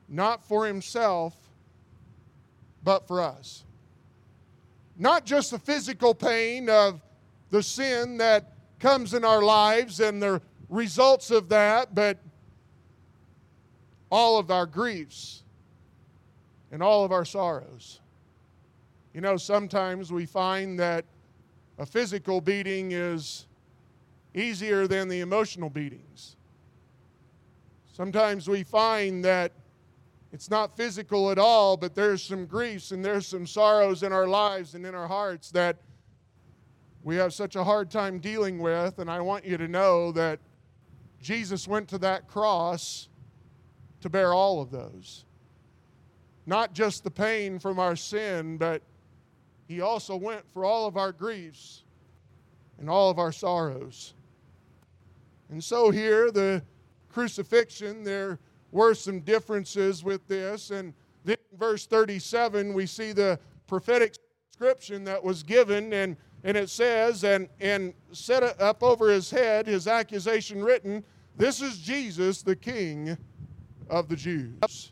not 0.08 0.43
for 0.43 0.67
himself, 0.67 1.36
but 2.84 3.08
for 3.08 3.21
us. 3.21 3.63
Not 4.97 5.25
just 5.25 5.51
the 5.51 5.60
physical 5.60 6.13
pain 6.13 6.69
of 6.69 7.01
the 7.51 7.63
sin 7.63 8.17
that 8.17 8.53
comes 8.79 9.13
in 9.13 9.23
our 9.23 9.41
lives 9.41 9.99
and 9.99 10.21
the 10.21 10.41
results 10.69 11.31
of 11.31 11.49
that, 11.49 11.95
but 11.95 12.17
all 14.12 14.38
of 14.38 14.51
our 14.51 14.65
griefs 14.65 15.43
and 16.71 16.81
all 16.81 17.05
of 17.05 17.12
our 17.12 17.25
sorrows. 17.25 18.01
You 19.13 19.21
know, 19.21 19.38
sometimes 19.38 20.12
we 20.12 20.25
find 20.25 20.79
that 20.79 21.05
a 21.77 21.86
physical 21.86 22.41
beating 22.41 22.91
is 22.91 23.47
easier 24.34 24.88
than 24.88 25.08
the 25.08 25.21
emotional 25.21 25.69
beatings. 25.69 26.36
Sometimes 27.93 28.49
we 28.49 28.63
find 28.63 29.23
that 29.23 29.53
it's 30.34 30.49
not 30.49 30.75
physical 30.75 31.31
at 31.31 31.39
all, 31.39 31.77
but 31.77 31.95
there's 31.95 32.21
some 32.21 32.45
griefs 32.45 32.91
and 32.91 33.03
there's 33.03 33.25
some 33.25 33.47
sorrows 33.47 34.03
in 34.03 34.12
our 34.12 34.27
lives 34.27 34.75
and 34.75 34.86
in 34.86 34.93
our 34.93 35.08
hearts 35.08 35.49
that 35.51 35.77
we 37.06 37.15
have 37.18 37.36
such 37.36 37.56
a 37.56 37.63
hard 37.63 37.91
time 37.91 38.18
dealing 38.18 38.58
with. 38.58 38.98
And 38.98 39.12
I 39.12 39.22
want 39.22 39.46
you 39.46 39.58
to 39.58 39.68
know 39.68 40.12
that 40.13 40.39
Jesus 41.22 41.68
went 41.68 41.88
to 41.89 42.00
that 42.00 42.28
cross 42.28 43.10
to 44.02 44.10
bear 44.10 44.34
all 44.34 44.60
of 44.60 44.72
those. 44.72 45.24
Not 46.48 46.74
just 46.74 47.04
the 47.04 47.12
pain 47.12 47.60
from 47.60 47.80
our 47.80 47.96
sin, 47.96 48.58
but 48.58 48.82
He 49.68 49.82
also 49.82 50.15
went 50.15 50.50
for 50.52 50.65
all 50.65 50.88
of 50.88 50.98
our 50.98 51.12
griefs 51.12 51.84
and 52.80 52.89
all 52.89 53.12
of 53.12 53.20
our 53.20 53.32
sorrows. 53.32 54.15
And 55.50 55.63
so 55.63 55.91
here, 55.91 56.32
the 56.32 56.63
crucifixion, 57.10 58.04
there 58.04 58.39
were 58.72 58.96
some 58.96 59.20
differences 59.20 60.04
with 60.04 60.28
this. 60.28 60.72
And 60.72 60.91
then 61.24 61.38
in 61.52 61.58
verse 61.60 61.86
37, 61.86 62.74
we 62.74 62.88
see 62.88 63.12
the 63.12 63.39
prophetic 63.68 64.15
description 64.50 65.04
that 65.04 65.24
was 65.24 65.44
given, 65.44 65.94
and, 65.94 66.18
and 66.45 66.55
it 66.55 66.69
says, 66.69 67.23
and, 67.23 67.49
and 67.60 67.91
set 68.12 68.43
up 68.62 68.84
over 68.84 69.10
his 69.10 69.31
head 69.31 69.65
his 69.65 69.88
accusation 69.88 70.63
written, 70.63 71.03
This 71.36 71.60
is 71.60 71.79
Jesus, 71.79 72.43
the 72.43 72.55
King 72.55 73.17
of 73.89 74.08
the 74.08 74.15
Jews. 74.15 74.91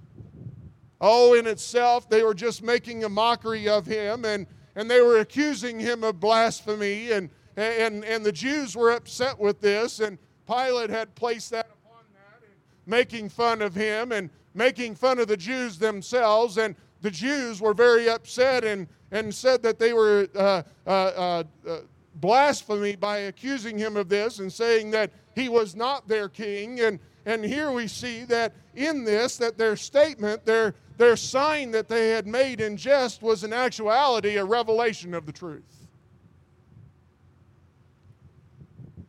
Oh, 1.00 1.36
in 1.36 1.46
itself, 1.46 2.10
they 2.10 2.24
were 2.24 2.34
just 2.34 2.64
making 2.64 3.04
a 3.04 3.10
mockery 3.10 3.70
of 3.70 3.86
him, 3.86 4.26
and, 4.26 4.48
and 4.76 4.90
they 4.90 5.02
were 5.02 5.20
accusing 5.20 5.80
him 5.80 6.04
of 6.04 6.20
blasphemy, 6.20 7.12
and, 7.12 7.30
and, 7.56 8.04
and 8.04 8.26
the 8.26 8.32
Jews 8.32 8.76
were 8.76 8.92
upset 8.92 9.38
with 9.38 9.62
this, 9.62 10.00
and 10.00 10.18
Pilate 10.48 10.90
had 10.90 11.14
placed 11.14 11.52
that 11.52 11.68
upon 11.68 12.04
that, 12.14 12.42
and 12.42 12.52
making 12.88 13.30
fun 13.30 13.62
of 13.62 13.76
him 13.76 14.12
and 14.12 14.32
making 14.56 14.96
fun 14.96 15.20
of 15.20 15.28
the 15.28 15.38
Jews 15.38 15.78
themselves. 15.78 16.58
And 16.58 16.76
the 17.02 17.12
Jews 17.12 17.62
were 17.62 17.74
very 17.74 18.10
upset 18.10 18.64
and, 18.64 18.88
and 19.14 19.34
said 19.34 19.62
that 19.62 19.78
they 19.78 19.94
were 19.94 20.28
uh, 20.36 20.64
uh, 20.86 20.90
uh, 20.90 21.44
uh, 21.70 21.78
blasphemy 22.16 22.96
by 22.96 23.20
accusing 23.20 23.78
him 23.78 23.96
of 23.96 24.10
this 24.10 24.40
and 24.40 24.52
saying 24.52 24.90
that 24.92 25.12
he 25.36 25.48
was 25.48 25.76
not 25.76 26.08
their 26.08 26.28
king. 26.28 26.80
And, 26.80 27.00
and 27.26 27.46
here 27.46 27.72
we 27.72 27.88
see 27.88 28.24
that 28.26 28.54
in 28.74 29.04
this, 29.04 29.38
that 29.38 29.56
their 29.56 29.76
statement, 29.76 30.46
their, 30.46 30.74
their 30.98 31.16
sign 31.16 31.70
that 31.72 31.88
they 31.88 32.10
had 32.10 32.26
made 32.26 32.60
in 32.60 32.76
jest 32.76 33.22
was 33.22 33.44
in 33.44 33.54
actuality 33.54 34.38
a 34.38 34.44
revelation 34.44 35.14
of 35.14 35.28
the 35.28 35.32
truth. 35.32 35.88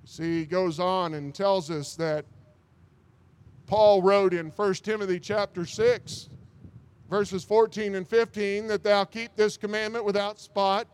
See, 0.04 0.40
he 0.40 0.44
goes 0.44 0.78
on 0.78 1.14
and 1.14 1.34
tells 1.34 1.70
us 1.70 1.96
that 1.96 2.26
Paul 3.66 4.02
wrote 4.02 4.34
in 4.34 4.50
1 4.50 4.74
Timothy 4.74 5.18
chapter 5.18 5.64
6, 5.64 6.28
verses 7.14 7.44
14 7.44 7.94
and 7.94 8.08
15, 8.08 8.66
that 8.66 8.82
thou 8.82 9.04
keep 9.04 9.36
this 9.36 9.56
commandment 9.56 10.04
without 10.04 10.40
spot, 10.40 10.88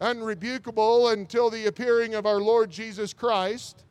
unrebukable 0.00 1.12
until 1.12 1.50
the 1.50 1.66
appearing 1.66 2.14
of 2.14 2.24
our 2.24 2.40
Lord 2.40 2.70
Jesus 2.70 3.12
Christ, 3.12 3.82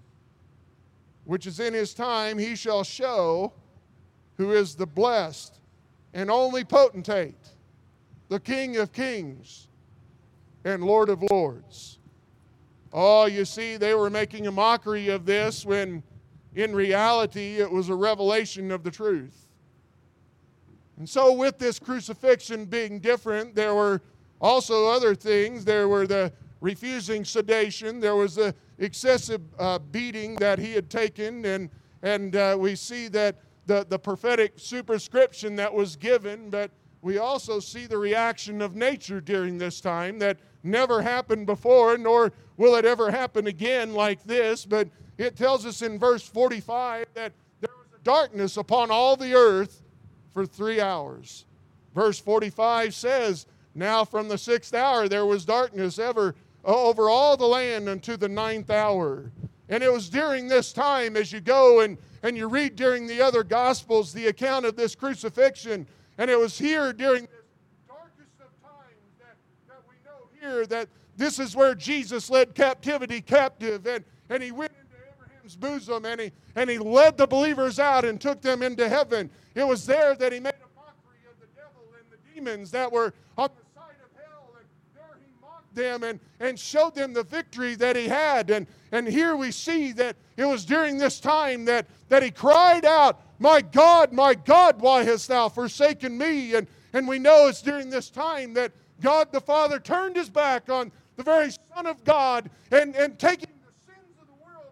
which 1.26 1.46
is 1.46 1.60
in 1.60 1.74
his 1.74 1.94
time, 1.94 2.38
he 2.38 2.56
shall 2.56 2.86
show 2.86 3.52
who 4.38 4.54
is 4.54 4.76
the 4.76 4.86
blessed 4.86 5.60
and 6.14 6.32
only 6.32 6.64
potentate, 6.64 7.50
the 8.30 8.40
King 8.40 8.78
of 8.78 8.94
kings 8.94 9.68
and 10.64 10.82
Lord 10.82 11.10
of 11.10 11.24
lords. 11.30 12.00
Oh, 12.94 13.26
you 13.26 13.44
see, 13.44 13.76
they 13.76 13.96
were 13.96 14.10
making 14.10 14.48
a 14.48 14.52
mockery 14.52 15.10
of 15.10 15.26
this 15.26 15.66
when 15.66 16.04
in 16.54 16.74
reality, 16.74 17.58
it 17.58 17.70
was 17.70 17.90
a 17.90 17.96
revelation 17.96 18.72
of 18.72 18.82
the 18.84 18.92
truth. 18.92 19.45
And 20.98 21.10
so, 21.10 21.34
with 21.34 21.58
this 21.58 21.80
crucifixion 21.80 22.66
being 22.66 23.00
different, 23.00 23.56
there 23.56 23.76
were 23.76 24.02
also 24.40 24.88
other 24.88 25.16
things. 25.16 25.66
There 25.66 25.88
were 25.88 26.08
the 26.08 26.32
refusing 26.62 27.24
sedation, 27.26 28.00
there 28.00 28.16
was 28.16 28.36
the 28.36 28.56
excessive 28.80 29.42
uh, 29.60 29.78
beating 29.78 30.36
that 30.36 30.58
he 30.58 30.74
had 30.74 30.90
taken, 30.90 31.46
and, 31.46 31.70
and 32.02 32.36
uh, 32.36 32.56
we 32.58 32.76
see 32.76 33.08
that 33.10 33.36
the, 33.68 33.86
the 33.88 34.00
prophetic 34.00 34.54
superscription 34.58 35.56
that 35.58 35.74
was 35.74 35.96
given, 35.96 36.50
but 36.50 36.72
we 37.02 37.18
also 37.20 37.60
see 37.60 37.86
the 37.86 37.98
reaction 37.98 38.62
of 38.62 38.76
nature 38.76 39.22
during 39.22 39.58
this 39.58 39.80
time 39.80 40.18
that 40.20 40.40
never 40.64 41.02
happened 41.02 41.46
before, 41.46 41.98
nor 41.98 42.32
will 42.58 42.76
it 42.76 42.86
ever 42.86 43.12
happen 43.12 43.48
again 43.48 43.94
like 43.94 44.24
this. 44.24 44.66
But 44.66 44.90
it 45.18 45.36
tells 45.36 45.66
us 45.66 45.84
in 45.84 46.00
verse 46.00 46.28
45 46.28 47.06
that 47.14 47.34
there 47.62 47.70
was 47.78 48.00
a 48.00 48.04
darkness 48.04 48.58
upon 48.58 48.90
all 48.90 49.16
the 49.16 49.36
earth 49.36 49.84
for 50.36 50.46
three 50.46 50.82
hours. 50.82 51.46
Verse 51.96 52.20
45 52.20 52.94
says, 52.94 53.48
Now 53.74 54.04
from 54.04 54.28
the 54.28 54.38
sixth 54.38 54.74
hour 54.74 55.08
there 55.08 55.26
was 55.26 55.46
darkness 55.46 55.98
ever 55.98 56.36
uh, 56.66 56.76
over 56.76 57.10
all 57.10 57.38
the 57.38 57.46
land 57.46 57.88
unto 57.88 58.18
the 58.18 58.28
ninth 58.28 58.70
hour. 58.70 59.32
And 59.70 59.82
it 59.82 59.92
was 59.92 60.10
during 60.10 60.50
this 60.50 60.74
time, 60.74 61.16
as 61.16 61.32
you 61.32 61.40
go 61.40 61.80
and, 61.80 61.98
and 62.22 62.36
you 62.36 62.50
read 62.50 62.76
during 62.76 63.08
the 63.08 63.22
other 63.22 63.44
Gospels 63.44 64.12
the 64.12 64.28
account 64.28 64.66
of 64.66 64.76
this 64.76 64.94
crucifixion, 64.94 65.88
and 66.18 66.30
it 66.30 66.38
was 66.38 66.60
here 66.60 66.92
during 66.92 67.22
this 67.22 67.32
darkest 67.88 68.36
of 68.42 68.52
times 68.62 69.16
that 69.18 69.38
that 69.70 69.82
we 69.88 69.96
know 70.04 70.28
here 70.42 70.66
that 70.66 70.90
this 71.16 71.40
is 71.40 71.56
where 71.56 71.74
Jesus 71.74 72.30
led 72.30 72.54
captivity 72.54 73.22
captive, 73.22 73.88
and, 73.88 74.04
and 74.30 74.44
he 74.44 74.52
went 74.52 74.74
Abraham's 75.46 75.56
bosom, 75.56 76.06
and 76.06 76.22
he, 76.22 76.32
and 76.56 76.70
he 76.70 76.78
led 76.80 77.18
the 77.18 77.28
believers 77.28 77.80
out 77.80 78.04
and 78.04 78.20
took 78.20 78.42
them 78.42 78.64
into 78.64 78.90
heaven. 78.90 79.30
It 79.54 79.66
was 79.66 79.86
there 79.86 80.16
that 80.16 80.34
he 80.34 80.40
made 80.40 80.54
a 80.54 80.76
mockery 80.76 81.20
of 81.30 81.40
the 81.40 81.48
devil 81.56 81.84
and 81.98 82.06
the 82.12 82.34
demons 82.34 82.72
that 82.72 82.92
were 82.92 83.14
on 83.38 83.50
the 83.56 83.80
side 83.80 83.96
of 84.04 84.10
hell, 84.20 84.56
and 84.58 84.68
there 84.96 85.18
he 85.20 85.32
mocked 85.40 85.76
them 85.76 86.04
and, 86.04 86.20
and 86.40 86.60
showed 86.60 86.96
them 86.96 87.14
the 87.14 87.24
victory 87.24 87.76
that 87.76 87.96
he 87.96 88.08
had. 88.08 88.50
And, 88.50 88.66
and 88.92 89.08
here 89.08 89.36
we 89.36 89.52
see 89.52 89.92
that 89.94 90.16
it 90.36 90.46
was 90.46 90.66
during 90.66 90.98
this 90.98 91.20
time 91.20 91.66
that, 91.66 91.86
that 92.10 92.24
he 92.24 92.32
cried 92.32 92.86
out, 92.86 93.22
My 93.38 93.62
God, 93.62 94.14
my 94.14 94.34
God, 94.34 94.82
why 94.82 95.04
hast 95.04 95.28
thou 95.28 95.50
forsaken 95.50 96.18
me? 96.18 96.56
And, 96.56 96.66
and 96.94 97.08
we 97.08 97.20
know 97.20 97.48
it's 97.48 97.62
during 97.62 97.92
this 97.92 98.10
time 98.10 98.56
that 98.56 98.72
God 99.00 99.32
the 99.32 99.42
Father 99.42 99.80
turned 99.80 100.16
his 100.16 100.30
back 100.30 100.70
on 100.70 100.92
the 101.18 101.24
very 101.24 101.52
Son 101.52 101.86
of 101.86 102.04
God 102.04 102.50
and, 102.72 102.96
and 102.96 103.20
taking 103.20 103.50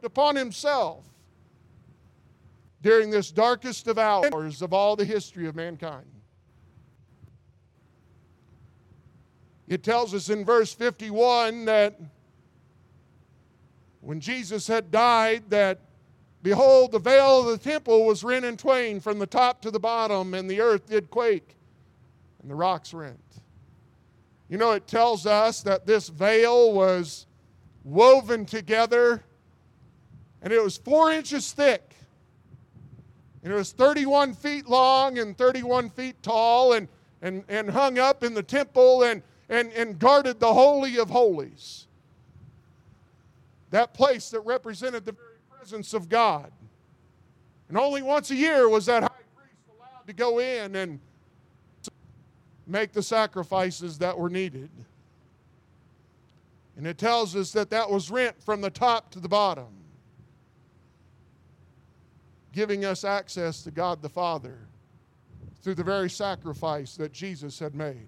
upon 0.06 0.36
himself 0.36 1.06
during 2.82 3.10
this 3.10 3.32
darkest 3.32 3.88
of 3.88 3.98
hours 3.98 4.62
of 4.62 4.74
all 4.74 4.96
the 4.96 5.06
history 5.06 5.48
of 5.48 5.56
mankind. 5.56 6.06
It 9.68 9.84
tells 9.84 10.13
us 10.13 10.30
in 10.30 10.44
verse 10.44 10.74
51 10.74 11.66
that 11.66 12.00
when 14.02 14.20
Jesus 14.20 14.68
had 14.68 14.92
died, 14.92 15.44
that 15.50 15.80
behold, 16.42 16.92
the 16.92 17.00
veil 17.00 17.39
of 17.39 17.46
the 17.46 17.58
temple 17.58 18.06
was 18.06 18.24
rent 18.24 18.44
in 18.44 18.58
twain 18.58 19.00
from 19.00 19.18
the 19.18 19.26
top 19.26 19.62
to 19.62 19.72
the 19.72 19.80
bottom, 19.80 20.34
and 20.34 20.50
the 20.50 20.60
earth 20.60 20.88
did 20.88 21.10
quake, 21.10 21.56
and 22.42 22.52
the 22.52 22.56
rocks 22.56 22.94
rent. 22.94 23.18
You 24.50 24.58
know, 24.58 24.72
it 24.72 24.86
tells 24.86 25.26
us 25.26 25.62
that 25.62 25.88
this 25.88 26.10
veil 26.10 26.74
was 26.74 27.26
woven 27.86 28.46
together, 28.46 29.24
and 30.44 30.52
it 30.52 30.62
was 30.62 30.78
four 30.78 31.12
inches 31.12 31.52
thick. 31.54 31.96
And 33.44 33.52
it 33.52 33.56
was 33.56 33.72
31 33.72 34.34
feet 34.34 34.68
long 34.68 35.18
and 35.18 35.38
31 35.38 35.90
feet 35.90 36.22
tall, 36.22 36.74
and, 36.74 36.88
and, 37.22 37.44
and 37.50 37.70
hung 37.70 37.98
up 37.98 38.24
in 38.24 38.34
the 38.34 38.44
temple 38.44 39.04
and, 39.04 39.22
and, 39.50 39.72
and 39.74 39.98
guarded 39.98 40.40
the 40.40 40.54
Holy 40.54 40.98
of 40.98 41.10
Holies. 41.10 41.88
That 43.72 43.94
place 43.94 44.30
that 44.30 44.42
represented 44.42 45.06
the 45.06 45.14
very 45.14 45.40
presence 45.50 45.94
of 45.94 46.08
God. 46.08 46.52
And 47.70 47.78
only 47.78 48.02
once 48.02 48.30
a 48.30 48.36
year 48.36 48.70
was 48.70 48.86
that 48.86 49.04
high 49.04 49.10
priest 49.36 49.58
allowed 49.78 50.06
to 50.08 50.14
go 50.14 50.40
in 50.40 50.76
and 50.76 51.00
make 52.68 52.92
the 52.92 53.04
sacrifices 53.04 53.98
that 53.98 54.18
were 54.18 54.30
needed. 54.30 54.70
And 56.78 56.88
it 56.88 56.98
tells 56.98 57.36
us 57.36 57.52
that 57.52 57.70
that 57.70 57.90
was 57.90 58.12
rent 58.12 58.42
from 58.42 58.62
the 58.62 58.70
top 58.70 59.12
to 59.12 59.20
the 59.20 59.30
bottom, 59.30 59.83
giving 62.54 62.86
us 62.86 63.04
access 63.04 63.63
to 63.63 63.72
God 63.72 64.02
the 64.02 64.10
Father 64.10 64.60
through 65.62 65.76
the 65.76 65.84
very 65.84 66.10
sacrifice 66.10 66.96
that 66.96 67.12
Jesus 67.12 67.60
had 67.60 67.76
made. 67.76 68.08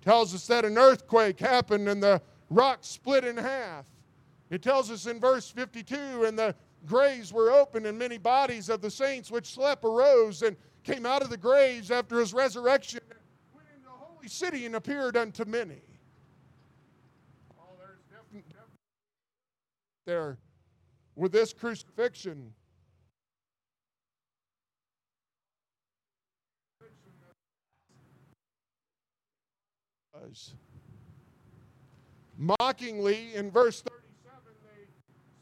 It 0.00 0.04
tells 0.04 0.34
us 0.34 0.46
that 0.48 0.64
an 0.64 0.78
earthquake 0.78 1.38
happened 1.38 1.88
and 1.88 2.02
the 2.02 2.20
rock 2.50 2.78
split 2.82 3.24
in 3.24 3.36
half. 3.36 3.84
It 4.50 4.62
tells 4.62 4.90
us 4.90 5.06
in 5.06 5.20
verse 5.20 5.50
52 5.50 6.24
and 6.24 6.38
the 6.38 6.54
graves 6.86 7.32
were 7.32 7.50
opened 7.50 7.86
and 7.86 7.98
many 7.98 8.18
bodies 8.18 8.68
of 8.68 8.80
the 8.80 8.90
saints 8.90 9.30
which 9.30 9.52
slept 9.52 9.84
arose 9.84 10.42
and 10.42 10.56
came 10.82 11.06
out 11.06 11.22
of 11.22 11.30
the 11.30 11.36
graves 11.36 11.90
after 11.90 12.18
his 12.20 12.34
resurrection 12.34 13.00
and 13.10 13.18
went 13.54 13.66
into 13.74 13.84
the 13.84 13.90
holy 13.90 14.28
city 14.28 14.66
and 14.66 14.76
appeared 14.76 15.16
unto 15.16 15.44
many. 15.44 15.80
There's 17.78 17.98
definitely 18.10 18.44
there 20.06 20.38
with 21.16 21.32
this 21.32 21.52
crucifixion. 21.52 22.52
Mockingly, 32.36 33.34
in 33.34 33.50
verse 33.50 33.82
37, 33.82 34.54
they 34.74 34.88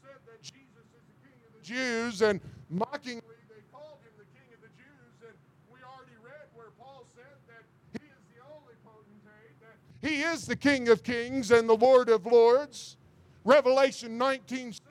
said 0.01 0.19
that 0.27 0.41
Jesus 0.41 0.85
is 0.93 1.03
the 1.07 1.17
King 1.25 1.39
of 1.47 1.53
the 1.57 1.65
Jews, 1.65 2.21
and 2.21 2.39
mockingly 2.69 3.35
they 3.49 3.63
called 3.71 3.97
him 4.03 4.13
the 4.17 4.29
King 4.37 4.53
of 4.53 4.61
the 4.61 4.69
Jews. 4.77 5.15
And 5.25 5.33
we 5.71 5.79
already 5.81 6.15
read 6.23 6.47
where 6.53 6.69
Paul 6.79 7.05
said 7.15 7.33
that 7.47 7.65
he 7.99 8.07
is 8.07 8.23
the 8.29 8.43
only 8.45 8.75
potentate, 8.85 9.57
that 9.61 10.07
he 10.07 10.21
is 10.21 10.45
the 10.45 10.55
King 10.55 10.89
of 10.89 11.03
kings 11.03 11.51
and 11.51 11.67
the 11.67 11.75
Lord 11.75 12.09
of 12.09 12.25
lords. 12.25 12.97
Revelation 13.43 14.17
19 14.17 14.73
16 14.73 14.85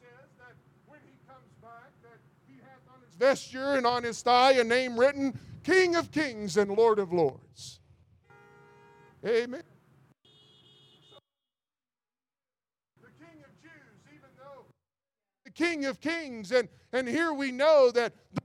says 0.00 0.28
that 0.38 0.54
when 0.86 1.00
he 1.06 1.16
comes 1.26 1.50
back, 1.62 1.90
that 2.02 2.18
he 2.46 2.60
hath 2.62 2.94
on 2.94 3.00
his 3.06 3.14
vesture 3.16 3.74
and 3.74 3.86
on 3.86 4.04
his 4.04 4.20
thigh 4.22 4.52
a 4.52 4.64
name 4.64 4.98
written, 4.98 5.38
King 5.64 5.96
of 5.96 6.12
kings 6.12 6.56
and 6.56 6.70
Lord 6.70 6.98
of 6.98 7.12
lords. 7.12 7.77
Amen. 9.26 9.62
The 15.44 15.50
King 15.50 15.86
of 15.86 16.00
Kings, 16.00 16.52
and, 16.52 16.68
and 16.92 17.08
here 17.08 17.32
we 17.32 17.50
know 17.50 17.90
that 17.90 18.12
the 18.34 18.40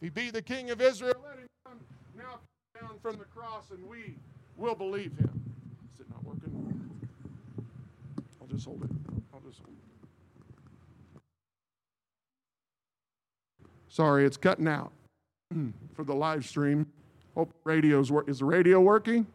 He 0.00 0.08
be 0.08 0.30
the 0.30 0.40
King 0.40 0.70
of 0.70 0.80
Israel, 0.80 1.14
let 1.22 1.38
him 1.38 1.46
come 1.66 1.78
now 2.16 2.40
down 2.80 2.98
from 3.02 3.18
the 3.18 3.26
cross, 3.26 3.70
and 3.70 3.86
we 3.86 4.16
will 4.56 4.74
believe 4.74 5.12
him. 5.18 5.42
Is 5.94 6.00
it 6.00 6.10
not 6.10 6.24
working? 6.24 6.90
I'll 8.40 8.46
just 8.46 8.64
hold 8.64 8.82
it. 8.82 8.90
I'll 9.34 9.40
just 9.40 9.58
hold 9.58 9.68
it. 9.68 9.89
Sorry, 13.90 14.24
it's 14.24 14.36
cutting 14.36 14.68
out 14.68 14.92
for 15.94 16.04
the 16.04 16.14
live 16.14 16.46
stream. 16.46 16.86
Hope 17.34 17.52
radio's 17.64 18.10
work. 18.12 18.28
Is 18.28 18.38
the 18.38 18.44
radio 18.44 18.80
working? 18.80 19.26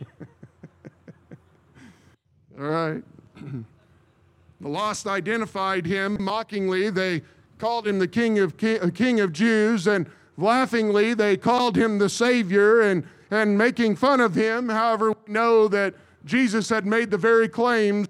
All 2.58 2.64
right. 2.64 3.02
The 4.60 4.68
lost 4.68 5.06
identified 5.06 5.86
him 5.86 6.16
mockingly. 6.20 6.90
They 6.90 7.22
called 7.58 7.86
him 7.86 8.00
the 8.00 8.08
king 8.08 8.40
of, 8.40 8.54
uh, 8.60 8.90
king 8.92 9.20
of 9.20 9.32
Jews, 9.32 9.86
and 9.86 10.10
laughingly 10.36 11.14
they 11.14 11.36
called 11.36 11.76
him 11.76 11.98
the 11.98 12.08
Savior 12.08 12.80
and, 12.80 13.06
and 13.30 13.56
making 13.56 13.94
fun 13.94 14.20
of 14.20 14.34
him. 14.34 14.68
However, 14.68 15.10
we 15.12 15.32
know 15.32 15.68
that 15.68 15.94
Jesus 16.24 16.68
had 16.70 16.86
made 16.86 17.12
the 17.12 17.18
very 17.18 17.48
claims. 17.48 18.07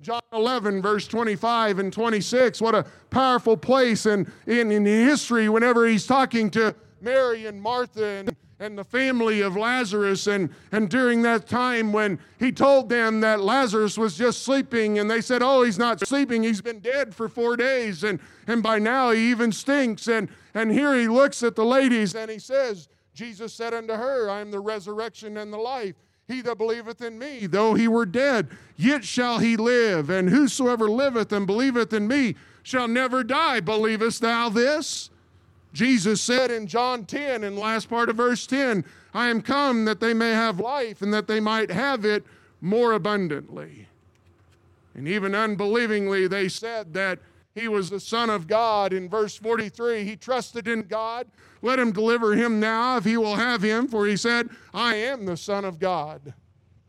John 0.00 0.22
11, 0.32 0.80
verse 0.80 1.08
25 1.08 1.80
and 1.80 1.92
26. 1.92 2.60
What 2.60 2.74
a 2.74 2.84
powerful 3.10 3.56
place 3.56 4.06
in, 4.06 4.30
in, 4.46 4.70
in 4.70 4.84
history 4.84 5.48
whenever 5.48 5.86
he's 5.86 6.06
talking 6.06 6.50
to 6.50 6.74
Mary 7.00 7.46
and 7.46 7.60
Martha 7.60 8.04
and, 8.04 8.36
and 8.60 8.78
the 8.78 8.84
family 8.84 9.40
of 9.40 9.56
Lazarus. 9.56 10.28
And, 10.28 10.50
and 10.70 10.88
during 10.88 11.22
that 11.22 11.48
time 11.48 11.92
when 11.92 12.20
he 12.38 12.52
told 12.52 12.88
them 12.88 13.20
that 13.22 13.40
Lazarus 13.40 13.98
was 13.98 14.16
just 14.16 14.44
sleeping, 14.44 15.00
and 15.00 15.10
they 15.10 15.20
said, 15.20 15.42
Oh, 15.42 15.64
he's 15.64 15.78
not 15.78 16.06
sleeping, 16.06 16.44
he's 16.44 16.62
been 16.62 16.78
dead 16.78 17.12
for 17.12 17.28
four 17.28 17.56
days, 17.56 18.04
and, 18.04 18.20
and 18.46 18.62
by 18.62 18.78
now 18.78 19.10
he 19.10 19.30
even 19.30 19.50
stinks. 19.50 20.06
And, 20.06 20.28
and 20.54 20.70
here 20.70 20.94
he 20.94 21.08
looks 21.08 21.42
at 21.42 21.56
the 21.56 21.64
ladies 21.64 22.14
and 22.14 22.30
he 22.30 22.38
says, 22.38 22.88
Jesus 23.14 23.52
said 23.52 23.74
unto 23.74 23.94
her, 23.94 24.30
I 24.30 24.40
am 24.40 24.52
the 24.52 24.60
resurrection 24.60 25.38
and 25.38 25.52
the 25.52 25.58
life. 25.58 25.96
He 26.28 26.42
that 26.42 26.58
believeth 26.58 27.00
in 27.00 27.18
me, 27.18 27.46
though 27.46 27.72
he 27.72 27.88
were 27.88 28.04
dead, 28.04 28.48
yet 28.76 29.02
shall 29.02 29.38
he 29.38 29.56
live. 29.56 30.10
And 30.10 30.28
whosoever 30.28 30.88
liveth 30.88 31.32
and 31.32 31.46
believeth 31.46 31.94
in 31.94 32.06
me 32.06 32.36
shall 32.62 32.86
never 32.86 33.24
die. 33.24 33.60
Believest 33.60 34.20
thou 34.20 34.50
this? 34.50 35.08
Jesus 35.72 36.20
said 36.20 36.50
in 36.50 36.66
John 36.66 37.06
10, 37.06 37.44
in 37.44 37.54
the 37.54 37.60
last 37.60 37.88
part 37.88 38.10
of 38.10 38.16
verse 38.16 38.46
10, 38.46 38.84
I 39.14 39.28
am 39.28 39.40
come 39.40 39.86
that 39.86 40.00
they 40.00 40.12
may 40.12 40.32
have 40.32 40.60
life 40.60 41.00
and 41.00 41.14
that 41.14 41.28
they 41.28 41.40
might 41.40 41.70
have 41.70 42.04
it 42.04 42.24
more 42.60 42.92
abundantly. 42.92 43.88
And 44.94 45.08
even 45.08 45.34
unbelievingly, 45.34 46.28
they 46.28 46.48
said 46.48 46.92
that 46.92 47.20
he 47.58 47.68
was 47.68 47.90
the 47.90 48.00
Son 48.00 48.30
of 48.30 48.46
God. 48.46 48.92
In 48.92 49.08
verse 49.08 49.36
43, 49.36 50.04
he 50.04 50.16
trusted 50.16 50.68
in 50.68 50.82
God. 50.82 51.26
Let 51.62 51.78
him 51.78 51.92
deliver 51.92 52.34
him 52.34 52.60
now 52.60 52.96
if 52.96 53.04
he 53.04 53.16
will 53.16 53.36
have 53.36 53.62
him, 53.62 53.88
for 53.88 54.06
he 54.06 54.16
said, 54.16 54.48
I 54.72 54.94
am 54.96 55.26
the 55.26 55.36
Son 55.36 55.64
of 55.64 55.78
God. 55.78 56.34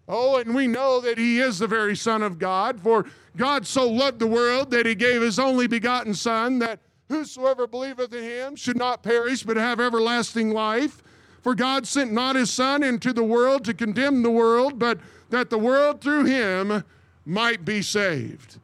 Oh, 0.08 0.38
and 0.38 0.56
we 0.56 0.68
know 0.68 1.00
that 1.02 1.18
he 1.18 1.40
is 1.40 1.60
the 1.60 1.68
very 1.68 1.96
Son 1.96 2.24
of 2.24 2.40
God, 2.40 2.80
for 2.80 3.06
God 3.38 3.68
so 3.68 3.90
loved 3.90 4.20
the 4.20 4.28
world 4.28 4.72
that 4.72 4.86
he 4.86 4.96
gave 4.96 5.22
his 5.22 5.40
only 5.40 5.68
begotten 5.68 6.14
Son, 6.14 6.60
that 6.60 6.80
whosoever 7.10 7.68
believeth 7.68 8.14
in 8.14 8.24
him 8.24 8.56
should 8.56 8.78
not 8.78 9.04
perish, 9.04 9.44
but 9.44 9.58
have 9.58 9.80
everlasting 9.80 10.52
life. 10.52 11.04
For 11.42 11.56
God 11.56 11.88
sent 11.88 12.12
not 12.12 12.36
his 12.36 12.52
Son 12.52 12.84
into 12.84 13.14
the 13.14 13.24
world 13.24 13.64
to 13.66 13.74
condemn 13.74 14.24
the 14.24 14.32
world, 14.32 14.80
but 14.80 15.00
that 15.30 15.50
the 15.50 15.60
world 15.60 16.02
through 16.02 16.26
him 16.26 16.84
might 17.26 17.64
be 17.64 17.82
saved. 17.82 18.58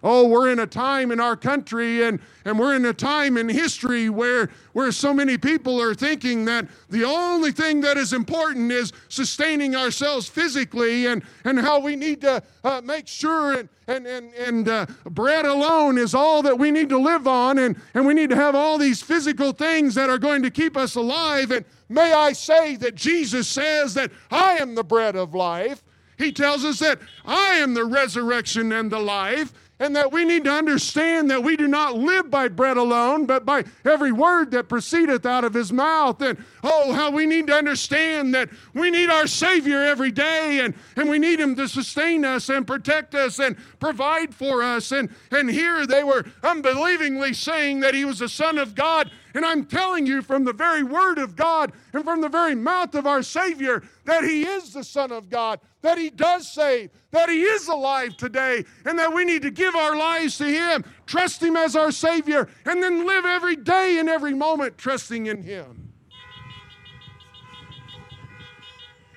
Oh, 0.00 0.28
we're 0.28 0.52
in 0.52 0.60
a 0.60 0.66
time 0.66 1.10
in 1.10 1.18
our 1.18 1.36
country 1.36 2.04
and, 2.04 2.20
and 2.44 2.56
we're 2.56 2.76
in 2.76 2.84
a 2.86 2.92
time 2.92 3.36
in 3.36 3.48
history 3.48 4.08
where, 4.08 4.48
where 4.72 4.92
so 4.92 5.12
many 5.12 5.36
people 5.36 5.80
are 5.82 5.92
thinking 5.92 6.44
that 6.44 6.68
the 6.88 7.02
only 7.02 7.50
thing 7.50 7.80
that 7.80 7.96
is 7.96 8.12
important 8.12 8.70
is 8.70 8.92
sustaining 9.08 9.74
ourselves 9.74 10.28
physically 10.28 11.06
and, 11.06 11.24
and 11.44 11.58
how 11.58 11.80
we 11.80 11.96
need 11.96 12.20
to 12.20 12.40
uh, 12.62 12.80
make 12.84 13.08
sure 13.08 13.58
and, 13.58 13.68
and, 13.88 14.06
and, 14.06 14.32
and 14.34 14.68
uh, 14.68 14.86
bread 15.10 15.44
alone 15.44 15.98
is 15.98 16.14
all 16.14 16.42
that 16.42 16.56
we 16.56 16.70
need 16.70 16.88
to 16.90 16.98
live 16.98 17.26
on 17.26 17.58
and, 17.58 17.76
and 17.94 18.06
we 18.06 18.14
need 18.14 18.30
to 18.30 18.36
have 18.36 18.54
all 18.54 18.78
these 18.78 19.02
physical 19.02 19.50
things 19.50 19.96
that 19.96 20.08
are 20.08 20.18
going 20.18 20.44
to 20.44 20.50
keep 20.50 20.76
us 20.76 20.94
alive. 20.94 21.50
And 21.50 21.64
may 21.88 22.12
I 22.12 22.34
say 22.34 22.76
that 22.76 22.94
Jesus 22.94 23.48
says 23.48 23.94
that 23.94 24.12
I 24.30 24.58
am 24.58 24.76
the 24.76 24.84
bread 24.84 25.16
of 25.16 25.34
life. 25.34 25.82
He 26.18 26.32
tells 26.32 26.64
us 26.64 26.80
that 26.80 27.00
I 27.24 27.54
am 27.54 27.74
the 27.74 27.84
resurrection 27.84 28.72
and 28.72 28.90
the 28.90 28.98
life 28.98 29.52
and 29.80 29.94
that 29.94 30.10
we 30.10 30.24
need 30.24 30.44
to 30.44 30.50
understand 30.50 31.30
that 31.30 31.42
we 31.42 31.56
do 31.56 31.68
not 31.68 31.96
live 31.96 32.30
by 32.30 32.48
bread 32.48 32.76
alone, 32.76 33.26
but 33.26 33.44
by 33.44 33.64
every 33.84 34.12
word 34.12 34.50
that 34.50 34.68
proceedeth 34.68 35.24
out 35.24 35.44
of 35.44 35.54
his 35.54 35.72
mouth. 35.72 36.20
And 36.20 36.38
oh, 36.64 36.92
how 36.92 37.10
we 37.10 37.26
need 37.26 37.46
to 37.46 37.54
understand 37.54 38.34
that 38.34 38.48
we 38.74 38.90
need 38.90 39.08
our 39.10 39.26
Savior 39.26 39.82
every 39.82 40.10
day, 40.10 40.60
and, 40.62 40.74
and 40.96 41.08
we 41.08 41.18
need 41.18 41.38
him 41.38 41.54
to 41.56 41.68
sustain 41.68 42.24
us 42.24 42.48
and 42.48 42.66
protect 42.66 43.14
us 43.14 43.38
and 43.38 43.56
provide 43.78 44.34
for 44.34 44.62
us. 44.62 44.92
And, 44.92 45.10
and 45.30 45.48
here 45.48 45.86
they 45.86 46.02
were 46.02 46.24
unbelievingly 46.42 47.34
saying 47.34 47.80
that 47.80 47.94
he 47.94 48.04
was 48.04 48.18
the 48.18 48.28
Son 48.28 48.58
of 48.58 48.74
God. 48.74 49.10
And 49.34 49.44
I'm 49.44 49.66
telling 49.66 50.06
you 50.06 50.22
from 50.22 50.44
the 50.44 50.52
very 50.52 50.82
word 50.82 51.18
of 51.18 51.36
God 51.36 51.72
and 51.92 52.04
from 52.04 52.20
the 52.20 52.28
very 52.28 52.54
mouth 52.54 52.94
of 52.94 53.06
our 53.06 53.22
Savior 53.22 53.82
that 54.04 54.24
He 54.24 54.42
is 54.42 54.72
the 54.72 54.84
Son 54.84 55.12
of 55.12 55.28
God, 55.28 55.60
that 55.82 55.98
He 55.98 56.10
does 56.10 56.50
save, 56.50 56.90
that 57.10 57.28
He 57.28 57.42
is 57.42 57.68
alive 57.68 58.16
today, 58.16 58.64
and 58.84 58.98
that 58.98 59.12
we 59.12 59.24
need 59.24 59.42
to 59.42 59.50
give 59.50 59.74
our 59.74 59.96
lives 59.96 60.38
to 60.38 60.46
Him, 60.46 60.84
trust 61.06 61.42
Him 61.42 61.56
as 61.56 61.76
our 61.76 61.92
Savior, 61.92 62.48
and 62.64 62.82
then 62.82 63.06
live 63.06 63.24
every 63.24 63.56
day 63.56 63.98
and 63.98 64.08
every 64.08 64.34
moment 64.34 64.78
trusting 64.78 65.26
in 65.26 65.42
Him. 65.42 65.92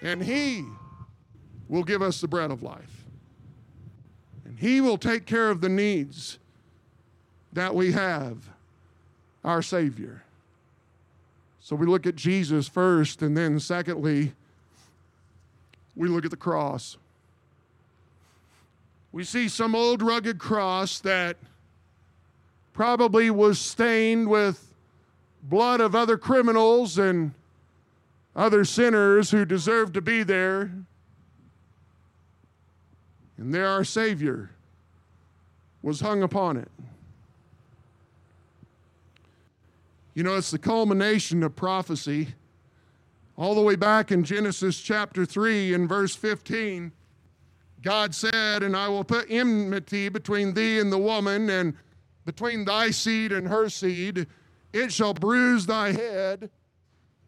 And 0.02 0.22
He 0.22 0.66
will 1.70 1.84
give 1.84 2.02
us 2.02 2.20
the 2.20 2.28
bread 2.28 2.52
of 2.52 2.64
life. 2.64 3.06
And 4.44 4.60
He 4.60 4.82
will 4.82 4.98
take 4.98 5.26
care 5.26 5.50
of 5.50 5.62
the 5.62 5.70
needs 5.70 6.38
that 7.54 7.74
we 7.74 7.92
have 7.94 8.50
our 9.44 9.62
Savior. 9.62 10.24
So 11.62 11.76
we 11.76 11.86
look 11.86 12.08
at 12.08 12.16
Jesus 12.16 12.68
first, 12.68 13.22
and 13.22 13.38
then 13.38 13.60
secondly, 13.60 14.34
we 15.96 16.08
look 16.08 16.26
at 16.26 16.32
the 16.32 16.38
cross. 16.38 16.98
We 19.12 19.24
see 19.24 19.48
some 19.48 19.76
old 19.76 20.02
rugged 20.02 20.40
cross 20.40 21.00
that 21.00 21.38
probably 22.74 23.30
was 23.30 23.60
stained 23.60 24.30
with 24.30 24.74
blood 25.44 25.82
of 25.82 25.96
other 25.96 26.18
criminals 26.18 26.98
and 26.98 27.34
other 28.36 28.64
sinners 28.64 29.32
who 29.32 29.44
deserved 29.44 29.94
to 29.96 30.02
be 30.02 30.24
there. 30.24 30.72
And 33.38 33.54
there 33.54 33.68
our 33.68 33.84
Savior 33.84 34.52
was 35.82 36.00
hung 36.00 36.24
upon 36.24 36.58
it. 36.58 36.70
You 40.14 40.24
know, 40.24 40.36
it's 40.36 40.52
the 40.52 40.60
culmination 40.60 41.42
of 41.44 41.56
prophecy. 41.56 42.36
All 43.38 43.56
the 43.56 43.62
way 43.62 43.76
back 43.76 44.12
in 44.12 44.24
Genesis 44.24 44.80
chapter 44.80 45.26
3 45.26 45.74
and 45.74 45.88
verse 45.88 46.16
15, 46.16 46.92
God 47.82 48.14
said, 48.14 48.62
And 48.62 48.76
I 48.76 48.90
will 48.90 49.06
put 49.06 49.32
enmity 49.32 50.10
between 50.10 50.54
thee 50.54 50.80
and 50.80 50.92
the 50.92 50.98
woman, 50.98 51.50
and 51.50 51.76
between 52.26 52.66
thy 52.66 52.92
seed 52.92 53.32
and 53.32 53.48
her 53.48 53.70
seed. 53.70 54.28
It 54.74 54.92
shall 54.92 55.14
bruise 55.14 55.66
thy 55.66 55.94
head, 55.94 56.50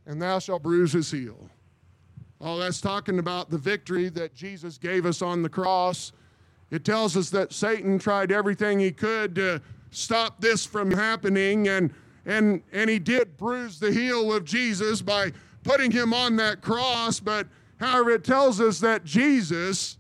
and 0.06 0.22
thou 0.22 0.40
shalt 0.40 0.64
bruise 0.64 0.94
his 0.94 1.10
heel. 1.10 1.50
Oh, 2.42 2.58
that's 2.58 2.82
talking 2.82 3.20
about 3.20 3.50
the 3.50 3.58
victory 3.58 4.10
that 4.10 4.36
Jesus 4.36 4.78
gave 4.78 5.06
us 5.06 5.22
on 5.22 5.42
the 5.42 5.50
cross. 5.50 6.12
It 6.70 6.84
tells 6.84 7.16
us 7.16 7.30
that 7.30 7.54
Satan 7.54 7.98
tried 7.98 8.32
everything 8.32 8.80
he 8.80 8.92
could 8.92 9.36
to 9.36 9.62
stop 9.92 10.42
this 10.42 10.66
from 10.66 10.92
happening, 10.92 11.70
and 11.70 11.94
and, 12.26 12.62
and 12.72 12.90
he 12.90 13.00
did 13.00 13.38
bruise 13.38 13.80
the 13.80 13.92
heel 13.92 14.34
of 14.34 14.46
Jesus 14.46 15.02
by 15.02 15.32
putting 15.64 15.92
him 15.92 16.14
on 16.14 16.36
that 16.38 16.62
cross, 16.62 17.20
but 17.20 17.48
however, 17.80 18.12
it 18.12 18.24
tells 18.24 18.62
us 18.62 18.80
that 18.80 19.04
Jesus 19.04 19.98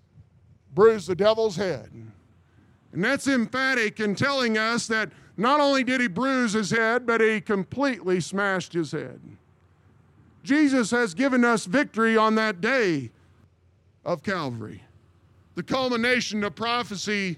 bruised 0.73 1.07
the 1.07 1.15
devil's 1.15 1.55
head. 1.55 1.89
And 2.91 3.03
that's 3.03 3.27
emphatic 3.27 3.99
in 3.99 4.15
telling 4.15 4.57
us 4.57 4.87
that 4.87 5.11
not 5.35 5.59
only 5.59 5.83
did 5.83 5.99
he 5.99 6.07
bruise 6.07 6.53
his 6.53 6.69
head, 6.69 7.05
but 7.05 7.21
he 7.21 7.41
completely 7.41 8.19
smashed 8.19 8.73
his 8.73 8.91
head. 8.91 9.19
Jesus 10.43 10.91
has 10.91 11.13
given 11.13 11.43
us 11.43 11.65
victory 11.65 12.17
on 12.17 12.35
that 12.35 12.61
day 12.61 13.09
of 14.05 14.21
Calvary. 14.23 14.83
The 15.55 15.63
culmination 15.63 16.43
of 16.43 16.55
prophecy 16.55 17.37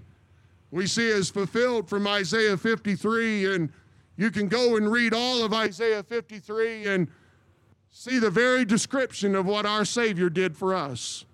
we 0.72 0.88
see 0.88 1.08
is 1.08 1.30
fulfilled 1.30 1.88
from 1.88 2.08
Isaiah 2.08 2.58
53 2.58 3.54
and 3.56 3.70
you 4.18 4.32
can 4.32 4.48
go 4.48 4.78
and 4.78 4.92
read 4.92 5.14
all 5.14 5.44
of 5.44 5.54
Isaiah 5.54 6.04
53 6.04 6.86
and 6.86 7.08
see 7.92 8.20
the 8.20 8.30
very 8.30 8.66
description 8.66 9.36
of 9.36 9.46
what 9.46 9.66
our 9.66 9.86
Savior 9.86 10.30
did 10.30 10.56
for 10.56 10.74
us. 10.74 11.26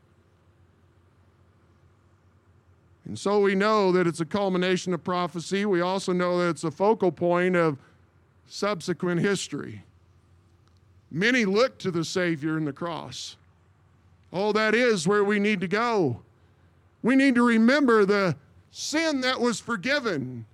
And 3.05 3.17
so 3.17 3.41
we 3.41 3.55
know 3.55 3.91
that 3.91 4.07
it's 4.07 4.19
a 4.19 4.25
culmination 4.25 4.93
of 4.93 5.03
prophecy. 5.03 5.65
We 5.65 5.81
also 5.81 6.13
know 6.13 6.39
that 6.39 6.49
it's 6.49 6.63
a 6.63 6.71
focal 6.71 7.11
point 7.11 7.55
of 7.55 7.77
subsequent 8.47 9.21
history. 9.21 9.83
Many 11.11 11.45
look 11.45 11.77
to 11.79 11.91
the 11.91 12.05
Savior 12.05 12.57
and 12.57 12.65
the 12.65 12.73
cross. 12.73 13.35
Oh, 14.31 14.53
that 14.53 14.73
is 14.73 15.07
where 15.07 15.23
we 15.23 15.39
need 15.39 15.59
to 15.61 15.67
go. 15.67 16.21
We 17.03 17.15
need 17.15 17.35
to 17.35 17.45
remember 17.45 18.05
the 18.05 18.37
sin 18.71 19.21
that 19.21 19.39
was 19.41 19.59
forgiven 19.59 20.45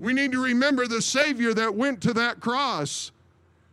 we 0.00 0.12
need 0.12 0.32
to 0.32 0.42
remember 0.42 0.86
the 0.86 1.02
Savior 1.02 1.52
that 1.54 1.74
went 1.74 2.00
to 2.02 2.12
that 2.14 2.40
cross. 2.40 3.10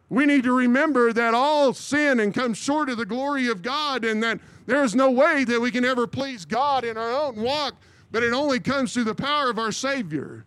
We 0.09 0.25
need 0.25 0.43
to 0.43 0.53
remember 0.53 1.13
that 1.13 1.33
all 1.33 1.73
sin 1.73 2.19
and 2.19 2.33
come 2.33 2.53
short 2.53 2.89
of 2.89 2.97
the 2.97 3.05
glory 3.05 3.47
of 3.47 3.61
God, 3.61 4.05
and 4.05 4.21
that 4.23 4.39
there 4.65 4.83
is 4.83 4.95
no 4.95 5.11
way 5.11 5.43
that 5.43 5.59
we 5.59 5.71
can 5.71 5.85
ever 5.85 6.07
please 6.07 6.45
God 6.45 6.83
in 6.83 6.97
our 6.97 7.11
own 7.11 7.35
walk, 7.41 7.75
but 8.11 8.23
it 8.23 8.33
only 8.33 8.59
comes 8.59 8.93
through 8.93 9.03
the 9.03 9.15
power 9.15 9.49
of 9.49 9.59
our 9.59 9.71
Savior. 9.71 10.45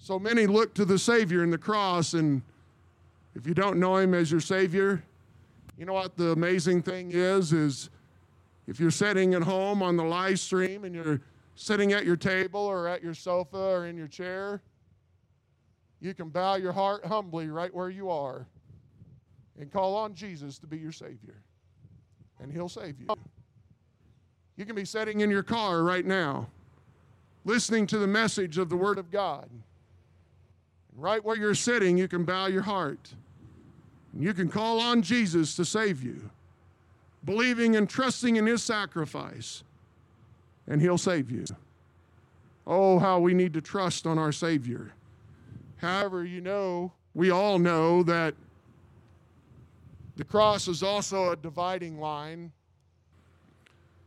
So 0.00 0.18
many 0.18 0.46
look 0.46 0.74
to 0.74 0.84
the 0.84 0.98
Savior 0.98 1.42
in 1.42 1.50
the 1.50 1.58
cross, 1.58 2.14
and 2.14 2.42
if 3.34 3.46
you 3.46 3.54
don't 3.54 3.78
know 3.78 3.96
Him 3.96 4.14
as 4.14 4.30
your 4.30 4.40
Savior, 4.40 5.02
you 5.76 5.86
know 5.86 5.92
what 5.92 6.16
the 6.16 6.30
amazing 6.30 6.82
thing 6.82 7.10
is? 7.12 7.52
Is 7.52 7.90
if 8.66 8.80
you're 8.80 8.90
sitting 8.90 9.34
at 9.34 9.42
home 9.42 9.82
on 9.82 9.96
the 9.96 10.04
live 10.04 10.40
stream 10.40 10.84
and 10.84 10.94
you're 10.94 11.20
sitting 11.58 11.92
at 11.92 12.04
your 12.04 12.16
table 12.16 12.60
or 12.60 12.86
at 12.86 13.02
your 13.02 13.14
sofa 13.14 13.58
or 13.58 13.86
in 13.86 13.96
your 13.96 14.06
chair, 14.06 14.62
you 16.00 16.14
can 16.14 16.28
bow 16.28 16.54
your 16.54 16.72
heart 16.72 17.04
humbly 17.04 17.48
right 17.48 17.74
where 17.74 17.90
you 17.90 18.08
are 18.08 18.46
and 19.58 19.72
call 19.72 19.96
on 19.96 20.14
Jesus 20.14 20.56
to 20.60 20.68
be 20.68 20.78
your 20.78 20.92
Savior, 20.92 21.42
and 22.40 22.52
He'll 22.52 22.68
save 22.68 23.00
you. 23.00 23.08
You 24.56 24.64
can 24.64 24.76
be 24.76 24.84
sitting 24.84 25.20
in 25.20 25.30
your 25.30 25.42
car 25.42 25.82
right 25.82 26.06
now, 26.06 26.48
listening 27.44 27.88
to 27.88 27.98
the 27.98 28.06
message 28.06 28.56
of 28.56 28.68
the 28.68 28.76
Word 28.76 28.98
of 28.98 29.10
God. 29.10 29.50
Right 30.96 31.24
where 31.24 31.36
you're 31.36 31.56
sitting, 31.56 31.98
you 31.98 32.06
can 32.06 32.24
bow 32.24 32.46
your 32.46 32.62
heart. 32.62 33.14
And 34.12 34.22
you 34.22 34.32
can 34.32 34.48
call 34.48 34.78
on 34.78 35.02
Jesus 35.02 35.56
to 35.56 35.64
save 35.64 36.04
you, 36.04 36.30
believing 37.24 37.74
and 37.74 37.90
trusting 37.90 38.36
in 38.36 38.46
His 38.46 38.62
sacrifice 38.62 39.64
and 40.68 40.80
He'll 40.80 40.98
save 40.98 41.30
you. 41.30 41.44
Oh, 42.66 42.98
how 42.98 43.18
we 43.18 43.34
need 43.34 43.54
to 43.54 43.60
trust 43.60 44.06
on 44.06 44.18
our 44.18 44.32
Savior. 44.32 44.92
However, 45.78 46.24
you 46.24 46.40
know, 46.40 46.92
we 47.14 47.30
all 47.30 47.58
know 47.58 48.02
that 48.02 48.34
the 50.16 50.24
cross 50.24 50.68
is 50.68 50.82
also 50.82 51.30
a 51.30 51.36
dividing 51.36 51.98
line. 51.98 52.52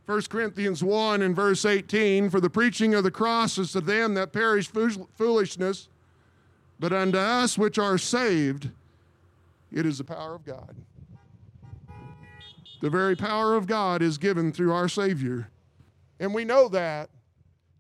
1 0.05 0.22
Corinthians 0.24 0.84
1 0.84 1.22
and 1.22 1.36
verse 1.36 1.64
18 1.64 2.30
For 2.30 2.39
the 2.39 2.49
preaching 2.49 2.93
of 2.93 3.03
the 3.03 3.12
cross 3.12 3.57
is 3.57 3.72
to 3.72 3.82
them 3.82 4.14
that 4.16 4.34
perish 4.34 4.68
foolishness, 4.68 5.88
but 6.80 6.91
unto 6.91 7.18
us 7.18 7.57
which 7.57 7.78
are 7.80 7.97
saved, 7.97 8.70
it 9.72 9.86
is 9.86 9.99
the 9.99 10.03
power 10.03 10.36
of 10.36 10.45
God. 10.45 10.76
The 12.82 12.89
very 12.89 13.16
power 13.16 13.55
of 13.55 13.68
God 13.68 14.01
is 14.01 14.18
given 14.18 14.51
through 14.51 14.74
our 14.74 14.89
Savior. 14.89 15.51
And 16.22 16.36
we 16.36 16.45
know 16.45 16.69
that. 16.69 17.09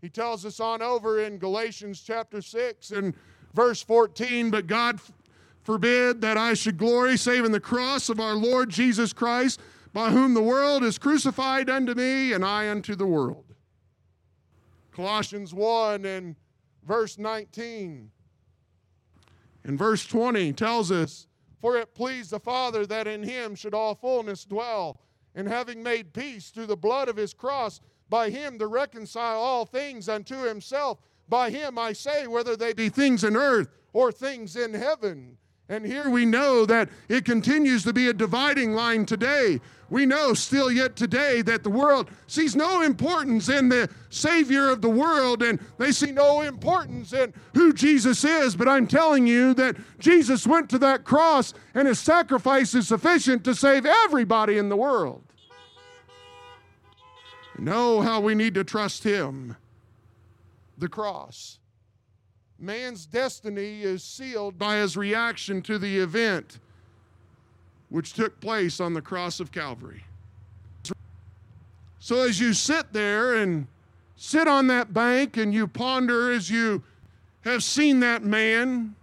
He 0.01 0.09
tells 0.09 0.47
us 0.47 0.59
on 0.59 0.81
over 0.81 1.19
in 1.23 1.37
Galatians 1.37 2.01
chapter 2.01 2.41
6 2.41 2.89
and 2.89 3.13
verse 3.53 3.83
14, 3.83 4.49
but 4.49 4.65
God 4.65 4.99
forbid 5.61 6.21
that 6.21 6.37
I 6.37 6.55
should 6.55 6.79
glory 6.79 7.17
save 7.17 7.45
in 7.45 7.51
the 7.51 7.59
cross 7.59 8.09
of 8.09 8.19
our 8.19 8.33
Lord 8.33 8.71
Jesus 8.71 9.13
Christ, 9.13 9.59
by 9.93 10.09
whom 10.09 10.33
the 10.33 10.41
world 10.41 10.83
is 10.83 10.97
crucified 10.97 11.69
unto 11.69 11.93
me 11.93 12.33
and 12.33 12.43
I 12.43 12.67
unto 12.67 12.95
the 12.95 13.05
world. 13.05 13.45
Colossians 14.91 15.53
1 15.53 16.03
and 16.05 16.35
verse 16.83 17.19
19. 17.19 18.09
And 19.65 19.77
verse 19.77 20.07
20 20.07 20.51
tells 20.53 20.91
us, 20.91 21.27
For 21.59 21.77
it 21.77 21.93
pleased 21.93 22.31
the 22.31 22.39
Father 22.39 22.87
that 22.87 23.05
in 23.05 23.21
him 23.21 23.53
should 23.53 23.75
all 23.75 23.93
fullness 23.93 24.45
dwell, 24.45 24.99
and 25.35 25.47
having 25.47 25.83
made 25.83 26.11
peace 26.11 26.49
through 26.49 26.65
the 26.65 26.75
blood 26.75 27.07
of 27.07 27.17
his 27.17 27.35
cross, 27.35 27.79
by 28.11 28.29
him 28.29 28.59
to 28.59 28.67
reconcile 28.67 29.39
all 29.39 29.65
things 29.65 30.09
unto 30.09 30.43
himself. 30.43 30.99
By 31.29 31.49
him 31.49 31.79
I 31.79 31.93
say, 31.93 32.27
whether 32.27 32.57
they 32.57 32.73
be 32.73 32.89
things 32.89 33.23
in 33.23 33.37
earth 33.37 33.69
or 33.93 34.11
things 34.11 34.57
in 34.57 34.73
heaven. 34.73 35.37
And 35.69 35.85
here 35.85 36.09
we 36.09 36.25
know 36.25 36.65
that 36.65 36.89
it 37.07 37.23
continues 37.23 37.83
to 37.85 37.93
be 37.93 38.09
a 38.09 38.13
dividing 38.13 38.73
line 38.73 39.05
today. 39.05 39.61
We 39.89 40.05
know 40.05 40.33
still 40.33 40.69
yet 40.69 40.97
today 40.97 41.41
that 41.43 41.63
the 41.63 41.69
world 41.69 42.09
sees 42.27 42.53
no 42.53 42.81
importance 42.81 43.47
in 43.47 43.69
the 43.69 43.89
Savior 44.09 44.69
of 44.69 44.81
the 44.81 44.89
world 44.89 45.41
and 45.41 45.61
they 45.77 45.93
see 45.93 46.11
no 46.11 46.41
importance 46.41 47.13
in 47.13 47.33
who 47.53 47.71
Jesus 47.71 48.25
is. 48.25 48.57
But 48.57 48.67
I'm 48.67 48.87
telling 48.87 49.25
you 49.25 49.53
that 49.53 49.77
Jesus 49.99 50.45
went 50.45 50.69
to 50.71 50.77
that 50.79 51.05
cross 51.05 51.53
and 51.73 51.87
his 51.87 51.99
sacrifice 51.99 52.75
is 52.75 52.89
sufficient 52.89 53.45
to 53.45 53.55
save 53.55 53.85
everybody 53.85 54.57
in 54.57 54.67
the 54.67 54.75
world. 54.75 55.30
Know 57.61 58.01
how 58.01 58.19
we 58.19 58.33
need 58.33 58.55
to 58.55 58.63
trust 58.63 59.03
him. 59.03 59.55
The 60.79 60.89
cross. 60.89 61.59
Man's 62.57 63.05
destiny 63.05 63.83
is 63.83 64.03
sealed 64.03 64.57
by 64.57 64.77
his 64.77 64.97
reaction 64.97 65.61
to 65.63 65.77
the 65.77 65.99
event 65.99 66.57
which 67.89 68.13
took 68.13 68.39
place 68.39 68.79
on 68.79 68.95
the 68.95 69.01
cross 69.01 69.39
of 69.39 69.51
Calvary. 69.51 70.03
So, 71.99 72.23
as 72.23 72.39
you 72.39 72.53
sit 72.53 72.93
there 72.93 73.35
and 73.35 73.67
sit 74.15 74.47
on 74.47 74.65
that 74.67 74.91
bank 74.91 75.37
and 75.37 75.53
you 75.53 75.67
ponder 75.67 76.31
as 76.31 76.49
you 76.49 76.81
have 77.41 77.63
seen 77.63 77.99
that 77.99 78.23
man 78.23 78.95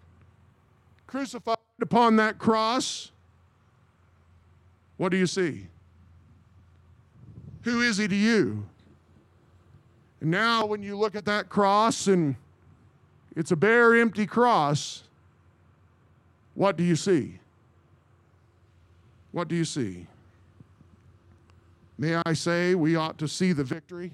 crucified 1.06 1.58
upon 1.80 2.16
that 2.16 2.40
cross, 2.40 3.12
what 4.96 5.10
do 5.10 5.16
you 5.16 5.28
see? 5.28 5.68
Who 7.62 7.82
is 7.82 7.96
he 7.98 8.08
to 8.08 8.14
you? 8.14 8.66
And 10.20 10.30
now, 10.30 10.66
when 10.66 10.82
you 10.82 10.96
look 10.96 11.14
at 11.14 11.24
that 11.26 11.48
cross 11.48 12.06
and 12.06 12.34
it's 13.38 13.52
a 13.52 13.56
bare, 13.56 13.94
empty 13.94 14.26
cross. 14.26 15.04
What 16.54 16.76
do 16.76 16.82
you 16.82 16.96
see? 16.96 17.38
What 19.30 19.46
do 19.46 19.54
you 19.54 19.64
see? 19.64 20.08
May 21.98 22.20
I 22.26 22.32
say, 22.32 22.74
we 22.74 22.96
ought 22.96 23.16
to 23.18 23.28
see 23.28 23.52
the 23.52 23.62
victory. 23.62 24.10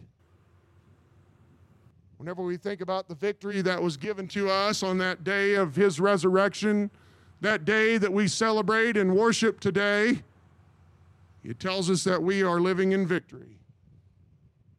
Whenever 2.18 2.42
we 2.42 2.58
think 2.58 2.82
about 2.82 3.08
the 3.08 3.14
victory 3.14 3.62
that 3.62 3.82
was 3.82 3.96
given 3.96 4.28
to 4.28 4.50
us 4.50 4.82
on 4.82 4.98
that 4.98 5.24
day 5.24 5.54
of 5.54 5.74
his 5.74 5.98
resurrection, 5.98 6.90
that 7.40 7.64
day 7.64 7.96
that 7.96 8.12
we 8.12 8.28
celebrate 8.28 8.98
and 8.98 9.16
worship 9.16 9.58
today, 9.58 10.22
it 11.44 11.60
tells 11.60 11.90
us 11.90 12.04
that 12.04 12.22
we 12.22 12.42
are 12.42 12.60
living 12.60 12.92
in 12.92 13.06
victory. 13.06 13.58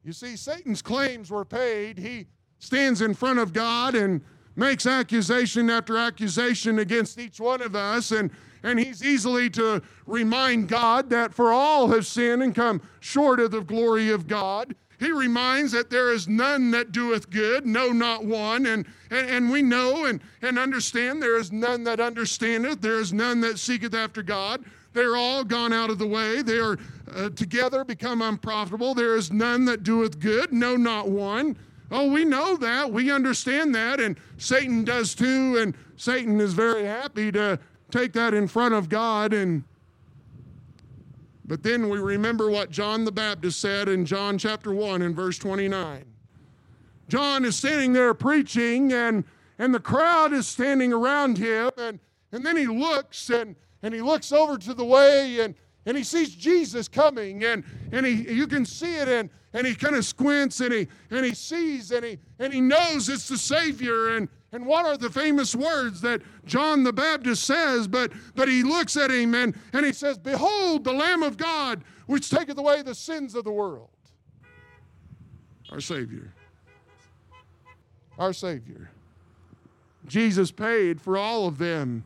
You 0.04 0.14
see, 0.14 0.36
Satan's 0.36 0.82
claims 0.82 1.32
were 1.32 1.46
paid. 1.46 1.98
He 1.98 2.28
stands 2.60 3.02
in 3.02 3.14
front 3.14 3.40
of 3.40 3.54
God 3.54 3.96
and 3.96 4.22
makes 4.56 4.86
accusation 4.86 5.70
after 5.70 5.98
accusation 5.98 6.80
against 6.80 7.20
each 7.20 7.40
one 7.40 7.62
of 7.62 7.76
us, 7.76 8.12
and, 8.12 8.32
and 8.64 8.80
he's 8.80 9.04
easily 9.04 9.50
to 9.52 9.82
remind 10.06 10.68
God 10.68 11.10
that 11.10 11.34
for 11.34 11.52
all 11.52 11.88
have 11.90 12.06
sinned 12.06 12.42
and 12.42 12.56
come 12.56 12.82
short 13.00 13.40
of 13.40 13.52
the 13.52 13.62
glory 13.62 14.12
of 14.12 14.28
God. 14.28 14.76
He 14.98 15.12
reminds 15.12 15.74
that 15.74 15.90
there 15.90 16.14
is 16.14 16.28
none 16.28 16.72
that 16.72 16.94
doeth 16.94 17.30
good, 17.30 17.66
no, 17.66 17.90
not 17.90 18.24
one. 18.24 18.66
And, 18.66 18.88
and, 19.12 19.30
and 19.30 19.52
we 19.52 19.62
know 19.62 20.06
and, 20.06 20.22
and 20.42 20.58
understand 20.58 21.22
there 21.22 21.38
is 21.38 21.52
none 21.52 21.84
that 21.84 22.00
understandeth, 22.00 22.80
there 22.80 23.00
is 23.00 23.12
none 23.12 23.42
that 23.42 23.60
seeketh 23.60 23.94
after 23.94 24.24
God. 24.24 24.64
They're 24.96 25.18
all 25.18 25.44
gone 25.44 25.74
out 25.74 25.90
of 25.90 26.00
the 26.00 26.08
way. 26.08 26.42
They 26.42 26.58
are 26.58 26.80
uh, 27.14 27.30
together 27.30 27.84
become 27.84 28.22
unprofitable. 28.22 28.96
There 28.96 29.16
is 29.16 29.32
none 29.32 29.66
that 29.66 29.84
doeth 29.84 30.20
good, 30.20 30.54
no, 30.54 30.78
not 30.78 31.10
one. 31.10 31.58
Oh, 31.92 32.10
we 32.10 32.24
know 32.24 32.56
that. 32.56 32.92
We 32.92 33.12
understand 33.12 33.76
that. 33.76 34.00
And 34.00 34.18
Satan 34.38 34.86
does 34.86 35.14
too. 35.14 35.58
And 35.58 35.76
Satan 35.98 36.40
is 36.40 36.54
very 36.54 36.86
happy 36.86 37.30
to 37.34 37.60
take 37.92 38.14
that 38.14 38.34
in 38.34 38.48
front 38.48 38.74
of 38.74 38.88
God. 38.88 39.34
And 39.34 39.66
but 41.44 41.62
then 41.62 41.90
we 41.90 42.00
remember 42.00 42.50
what 42.50 42.72
John 42.72 43.04
the 43.04 43.12
Baptist 43.12 43.60
said 43.60 43.90
in 43.90 44.06
John 44.06 44.38
chapter 44.38 44.74
1 44.74 45.02
and 45.02 45.16
verse 45.16 45.38
29. 45.38 46.06
John 47.08 47.46
is 47.46 47.56
standing 47.56 47.94
there 47.94 48.14
preaching, 48.16 48.92
and, 48.94 49.26
and 49.60 49.76
the 49.76 49.80
crowd 49.80 50.34
is 50.34 50.48
standing 50.48 50.92
around 50.92 51.38
him, 51.38 51.70
and, 51.78 52.00
and 52.32 52.44
then 52.44 52.58
he 52.58 52.66
looks 52.66 53.30
and, 53.30 53.56
and 53.86 53.94
he 53.94 54.02
looks 54.02 54.32
over 54.32 54.58
to 54.58 54.74
the 54.74 54.84
way 54.84 55.42
and, 55.42 55.54
and 55.86 55.96
he 55.96 56.04
sees 56.04 56.34
Jesus 56.34 56.88
coming, 56.88 57.44
and, 57.44 57.64
and 57.92 58.04
he, 58.04 58.14
you 58.34 58.48
can 58.48 58.66
see 58.66 58.96
it, 58.96 59.08
and, 59.08 59.30
and 59.54 59.68
he 59.68 59.76
kind 59.76 59.96
of 59.96 60.04
squints 60.04 60.60
and 60.60 60.74
he, 60.74 60.88
and 61.12 61.24
he 61.24 61.36
sees 61.36 61.92
and 61.92 62.04
he, 62.04 62.18
and 62.40 62.52
he 62.52 62.60
knows 62.60 63.08
it's 63.08 63.28
the 63.28 63.38
Savior. 63.38 64.16
And, 64.16 64.28
and 64.52 64.66
what 64.66 64.88
are 64.88 64.98
the 64.98 65.12
famous 65.12 65.56
words 65.56 66.02
that 66.02 66.24
John 66.46 66.84
the 66.84 66.92
Baptist 66.92 67.44
says? 67.44 67.88
But, 67.88 68.12
but 68.34 68.48
he 68.48 68.64
looks 68.64 68.98
at 68.98 69.12
him 69.12 69.36
and, 69.36 69.56
and 69.72 69.86
he 69.86 69.94
says, 69.94 70.18
Behold, 70.18 70.84
the 70.84 70.94
Lamb 70.94 71.22
of 71.22 71.38
God, 71.38 71.84
which 72.08 72.32
taketh 72.32 72.58
away 72.58 72.82
the 72.82 72.96
sins 72.96 73.36
of 73.36 73.44
the 73.44 73.52
world. 73.52 73.90
Our 75.72 75.80
Savior. 75.80 76.34
Our 78.18 78.34
Savior. 78.34 78.90
Jesus 80.08 80.50
paid 80.50 81.00
for 81.00 81.18
all 81.18 81.48
of 81.48 81.60
them. 81.60 82.04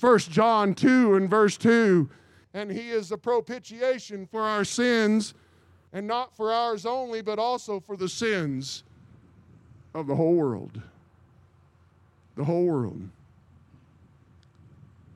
1 0.00 0.18
John 0.18 0.74
2 0.74 1.14
and 1.14 1.28
verse 1.28 1.56
2 1.56 2.08
and 2.56 2.72
he 2.72 2.90
is 2.90 3.10
the 3.10 3.18
propitiation 3.18 4.26
for 4.26 4.40
our 4.40 4.64
sins, 4.64 5.34
and 5.92 6.06
not 6.06 6.34
for 6.34 6.50
ours 6.50 6.86
only, 6.86 7.20
but 7.20 7.38
also 7.38 7.78
for 7.78 7.98
the 7.98 8.08
sins 8.08 8.82
of 9.94 10.06
the 10.06 10.16
whole 10.16 10.32
world. 10.32 10.80
The 12.34 12.44
whole 12.44 12.64
world. 12.64 12.98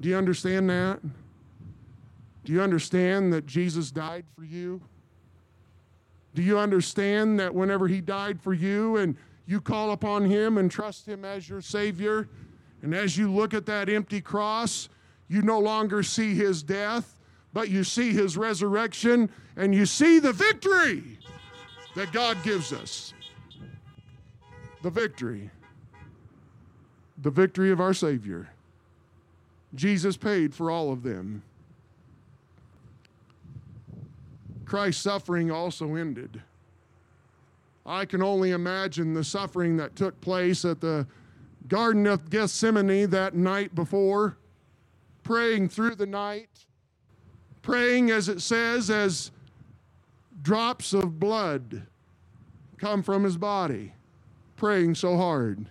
Do 0.02 0.10
you 0.10 0.16
understand 0.16 0.68
that? 0.68 1.00
Do 2.44 2.52
you 2.52 2.60
understand 2.60 3.32
that 3.32 3.46
Jesus 3.46 3.90
died 3.90 4.26
for 4.36 4.44
you? 4.44 4.82
Do 6.34 6.42
you 6.42 6.58
understand 6.58 7.40
that 7.40 7.54
whenever 7.54 7.88
he 7.88 8.02
died 8.02 8.38
for 8.38 8.52
you 8.52 8.98
and 8.98 9.16
you 9.46 9.62
call 9.62 9.92
upon 9.92 10.26
him 10.26 10.58
and 10.58 10.70
trust 10.70 11.08
him 11.08 11.24
as 11.24 11.48
your 11.48 11.62
Savior, 11.62 12.28
and 12.82 12.94
as 12.94 13.16
you 13.16 13.32
look 13.32 13.54
at 13.54 13.66
that 13.66 13.88
empty 13.88 14.20
cross, 14.20 14.88
you 15.28 15.42
no 15.42 15.58
longer 15.58 16.02
see 16.02 16.34
his 16.34 16.62
death, 16.62 17.18
but 17.52 17.68
you 17.68 17.84
see 17.84 18.12
his 18.12 18.36
resurrection 18.36 19.30
and 19.56 19.74
you 19.74 19.86
see 19.86 20.18
the 20.18 20.32
victory 20.32 21.18
that 21.94 22.12
God 22.12 22.38
gives 22.42 22.72
us. 22.72 23.12
The 24.82 24.90
victory. 24.90 25.50
The 27.22 27.30
victory 27.30 27.70
of 27.70 27.80
our 27.80 27.92
Savior. 27.92 28.48
Jesus 29.74 30.16
paid 30.16 30.54
for 30.54 30.70
all 30.70 30.92
of 30.92 31.02
them. 31.02 31.42
Christ's 34.64 35.02
suffering 35.02 35.50
also 35.50 35.96
ended. 35.96 36.40
I 37.84 38.04
can 38.04 38.22
only 38.22 38.52
imagine 38.52 39.14
the 39.14 39.24
suffering 39.24 39.76
that 39.78 39.96
took 39.96 40.20
place 40.20 40.64
at 40.64 40.80
the 40.80 41.06
Garden 41.68 42.06
of 42.06 42.30
Gethsemane 42.30 43.10
that 43.10 43.34
night 43.34 43.74
before, 43.74 44.36
praying 45.22 45.68
through 45.68 45.94
the 45.94 46.06
night 46.06 46.48
praying, 47.62 48.10
as 48.10 48.28
it 48.28 48.40
says, 48.40 48.90
as 48.90 49.30
drops 50.42 50.92
of 50.92 51.18
blood 51.18 51.86
come 52.78 53.02
from 53.02 53.24
his 53.24 53.36
body, 53.36 53.92
praying 54.56 54.94
so 54.94 55.16
hard. 55.16 55.66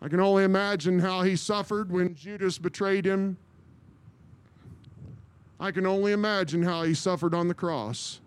I 0.00 0.08
can 0.08 0.20
only 0.20 0.44
imagine 0.44 0.98
how 0.98 1.22
he 1.22 1.36
suffered 1.36 1.92
when 1.92 2.14
Judas 2.14 2.58
betrayed 2.58 3.04
him. 3.04 3.36
I 5.60 5.70
can 5.70 5.86
only 5.86 6.12
imagine 6.12 6.62
how 6.62 6.82
he 6.82 6.94
suffered 6.94 7.34
on 7.34 7.46
the 7.46 7.54
cross. 7.54 8.20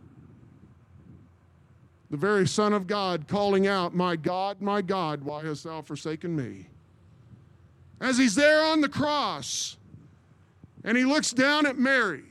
The 2.09 2.17
very 2.17 2.47
Son 2.47 2.73
of 2.73 2.87
God 2.87 3.27
calling 3.27 3.67
out, 3.67 3.95
My 3.95 4.15
God, 4.15 4.61
my 4.61 4.81
God, 4.81 5.23
why 5.23 5.43
hast 5.43 5.63
thou 5.63 5.81
forsaken 5.81 6.35
me? 6.35 6.67
As 7.99 8.17
he's 8.17 8.35
there 8.35 8.63
on 8.63 8.81
the 8.81 8.89
cross, 8.89 9.77
and 10.83 10.97
he 10.97 11.05
looks 11.05 11.31
down 11.31 11.65
at 11.65 11.77
Mary, 11.77 12.23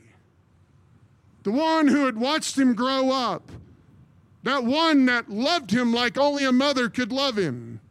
the 1.43 1.51
one 1.51 1.87
who 1.87 2.05
had 2.05 2.17
watched 2.17 2.57
him 2.57 2.73
grow 2.73 3.11
up, 3.11 3.51
that 4.43 4.63
one 4.63 5.05
that 5.07 5.29
loved 5.29 5.71
him 5.71 5.93
like 5.93 6.17
only 6.17 6.45
a 6.45 6.51
mother 6.51 6.87
could 6.89 7.11
love 7.11 7.37
him. 7.37 7.81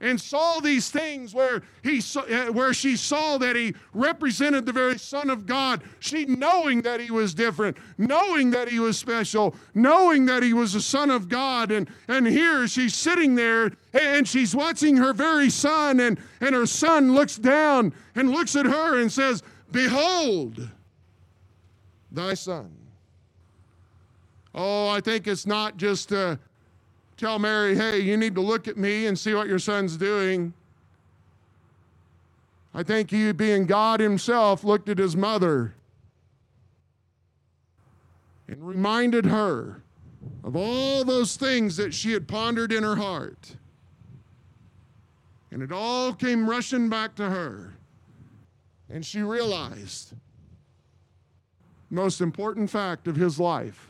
And 0.00 0.20
saw 0.20 0.60
these 0.60 0.90
things 0.90 1.34
where 1.34 1.62
he 1.82 2.00
saw, 2.00 2.20
uh, 2.20 2.52
where 2.52 2.74
she 2.74 2.96
saw 2.96 3.38
that 3.38 3.56
he 3.56 3.74
represented 3.94 4.66
the 4.66 4.72
very 4.72 4.98
son 4.98 5.30
of 5.30 5.46
god. 5.46 5.82
She 6.00 6.26
knowing 6.26 6.82
that 6.82 7.00
he 7.00 7.10
was 7.10 7.32
different 7.32 7.76
knowing 7.96 8.50
that 8.50 8.68
he 8.68 8.78
was 8.78 8.98
special 8.98 9.54
knowing 9.74 10.26
that 10.26 10.42
he 10.42 10.52
was 10.52 10.74
a 10.74 10.82
son 10.82 11.10
of 11.10 11.28
god. 11.28 11.70
And 11.70 11.88
and 12.08 12.26
here 12.26 12.68
she's 12.68 12.94
sitting 12.94 13.34
there 13.34 13.72
and 13.94 14.28
she's 14.28 14.54
watching 14.54 14.96
her 14.96 15.14
very 15.14 15.48
son 15.48 16.00
and 16.00 16.18
and 16.40 16.54
her 16.54 16.66
son 16.66 17.14
looks 17.14 17.36
down 17.36 17.94
and 18.14 18.30
looks 18.30 18.54
at 18.54 18.66
her 18.66 19.00
and 19.00 19.10
says 19.10 19.42
behold 19.72 20.68
thy 22.12 22.34
son. 22.34 22.70
Oh 24.54 24.88
i 24.88 25.00
think 25.00 25.26
it's 25.26 25.46
not 25.46 25.78
just 25.78 26.12
uh, 26.12 26.36
tell 27.16 27.38
Mary, 27.38 27.74
hey, 27.74 27.98
you 28.00 28.16
need 28.16 28.34
to 28.34 28.40
look 28.40 28.68
at 28.68 28.76
me 28.76 29.06
and 29.06 29.18
see 29.18 29.34
what 29.34 29.48
your 29.48 29.58
son's 29.58 29.96
doing. 29.96 30.52
I 32.74 32.82
think 32.82 33.10
he, 33.10 33.32
being 33.32 33.66
God 33.66 34.00
himself, 34.00 34.62
looked 34.62 34.88
at 34.88 34.98
his 34.98 35.16
mother 35.16 35.74
and 38.48 38.66
reminded 38.66 39.24
her 39.24 39.82
of 40.44 40.56
all 40.56 41.04
those 41.04 41.36
things 41.36 41.76
that 41.78 41.94
she 41.94 42.12
had 42.12 42.28
pondered 42.28 42.72
in 42.72 42.82
her 42.82 42.96
heart. 42.96 43.56
And 45.50 45.62
it 45.62 45.72
all 45.72 46.12
came 46.12 46.48
rushing 46.48 46.90
back 46.90 47.14
to 47.16 47.30
her. 47.30 47.74
And 48.90 49.04
she 49.04 49.22
realized 49.22 50.10
the 51.88 51.94
most 51.94 52.20
important 52.20 52.68
fact 52.68 53.08
of 53.08 53.16
his 53.16 53.40
life 53.40 53.88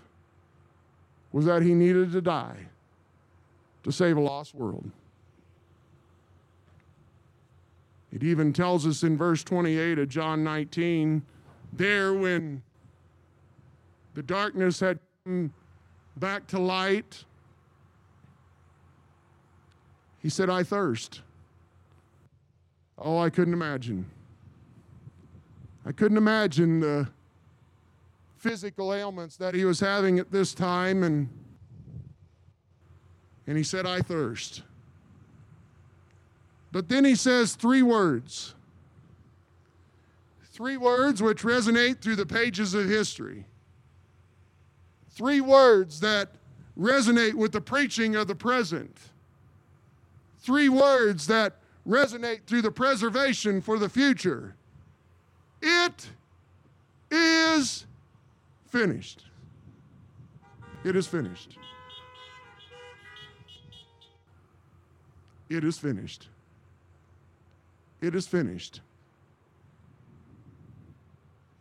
was 1.33 1.45
that 1.47 1.63
he 1.63 1.75
needed 1.75 2.13
to 2.13 2.21
die 2.21 2.69
to 3.87 3.93
save 3.93 4.17
a 4.17 4.21
lost 4.21 4.53
world. 4.53 4.91
It 8.11 8.25
even 8.25 8.53
tells 8.53 8.85
us 8.85 9.05
in 9.05 9.17
verse 9.17 9.45
28 9.45 10.01
of 10.01 10.09
John 10.09 10.43
19, 10.43 11.23
there 11.73 12.13
when 12.13 12.63
the 14.15 14.25
darkness 14.25 14.81
had 14.81 14.99
come 15.25 15.53
back 16.17 16.49
to 16.49 16.59
light, 16.59 17.25
he 20.19 20.31
said, 20.31 20.51
I 20.51 20.65
thirst. 20.65 21.21
Oh, 22.99 23.19
I 23.19 23.31
couldn't 23.31 23.55
imagine. 23.55 24.05
I 25.85 25.93
couldn't 25.93 26.19
imagine 26.19 26.81
the 26.81 27.09
physical 28.37 28.93
ailments 28.93 29.37
that 29.37 29.55
he 29.55 29.65
was 29.65 29.79
having 29.79 30.19
at 30.19 30.33
this 30.33 30.55
time 30.55 31.05
and 31.05 31.29
and 33.47 33.57
he 33.57 33.63
said, 33.63 33.87
I 33.87 34.01
thirst. 34.01 34.63
But 36.73 36.89
then 36.89 37.05
he 37.05 37.15
says 37.15 37.55
three 37.55 37.83
words. 37.83 38.55
Three 40.45 40.77
words 40.77 41.23
which 41.23 41.43
resonate 41.43 42.01
through 42.01 42.17
the 42.17 42.27
pages 42.27 42.75
of 42.75 42.89
history. 42.89 43.47
Three 45.11 45.41
words 45.41 46.01
that 46.01 46.31
resonate 46.79 47.35
with 47.35 47.53
the 47.53 47.61
preaching 47.61 48.17
of 48.17 48.27
the 48.27 48.35
present. 48.35 48.97
Three 50.41 50.69
words 50.69 51.27
that 51.27 51.55
resonate 51.87 52.45
through 52.47 52.63
the 52.63 52.71
preservation 52.71 53.61
for 53.61 53.79
the 53.79 53.89
future. 53.89 54.55
It 55.63 56.09
is 57.11 57.87
finished. 58.69 59.25
It 60.85 60.97
is 60.97 61.07
finished. 61.07 61.59
It 65.49 65.65
is 65.65 65.79
finished. 65.79 66.29
It 68.01 68.15
is 68.15 68.27
finished. 68.27 68.81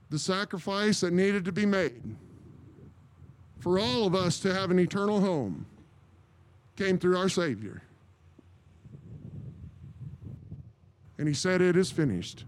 The 0.10 0.20
sacrifice 0.20 1.02
that 1.02 1.14
needed 1.14 1.46
to 1.46 1.52
be 1.52 1.66
made 1.66 2.16
for 3.60 3.80
all 3.80 4.06
of 4.06 4.14
us 4.14 4.40
to 4.42 4.54
have 4.54 4.70
an 4.70 4.80
eternal 4.80 5.22
home 5.22 5.66
came 6.76 6.98
through 6.98 7.18
our 7.18 7.30
Savior. 7.30 7.82
And 11.18 11.28
he 11.28 11.34
said, 11.34 11.62
It 11.62 11.76
is 11.76 11.92
finished. 11.92 12.46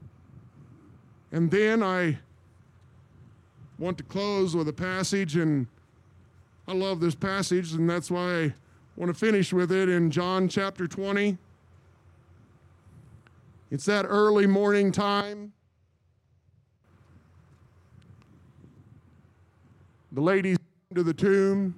And 1.31 1.49
then 1.49 1.81
I 1.81 2.19
want 3.79 3.97
to 3.97 4.03
close 4.03 4.55
with 4.55 4.67
a 4.67 4.73
passage, 4.73 5.35
and 5.35 5.67
I 6.67 6.73
love 6.73 6.99
this 6.99 7.15
passage, 7.15 7.73
and 7.73 7.89
that's 7.89 8.11
why 8.11 8.53
I 8.97 8.99
want 8.99 9.15
to 9.15 9.19
finish 9.19 9.53
with 9.53 9.71
it 9.71 9.89
in 9.89 10.09
John 10.09 10.49
chapter 10.49 10.87
20. 10.87 11.37
It's 13.69 13.85
that 13.85 14.05
early 14.07 14.47
morning 14.47 14.91
time. 14.91 15.53
The 20.11 20.21
ladies 20.21 20.57
to 20.95 21.03
the 21.03 21.13
tomb. 21.13 21.75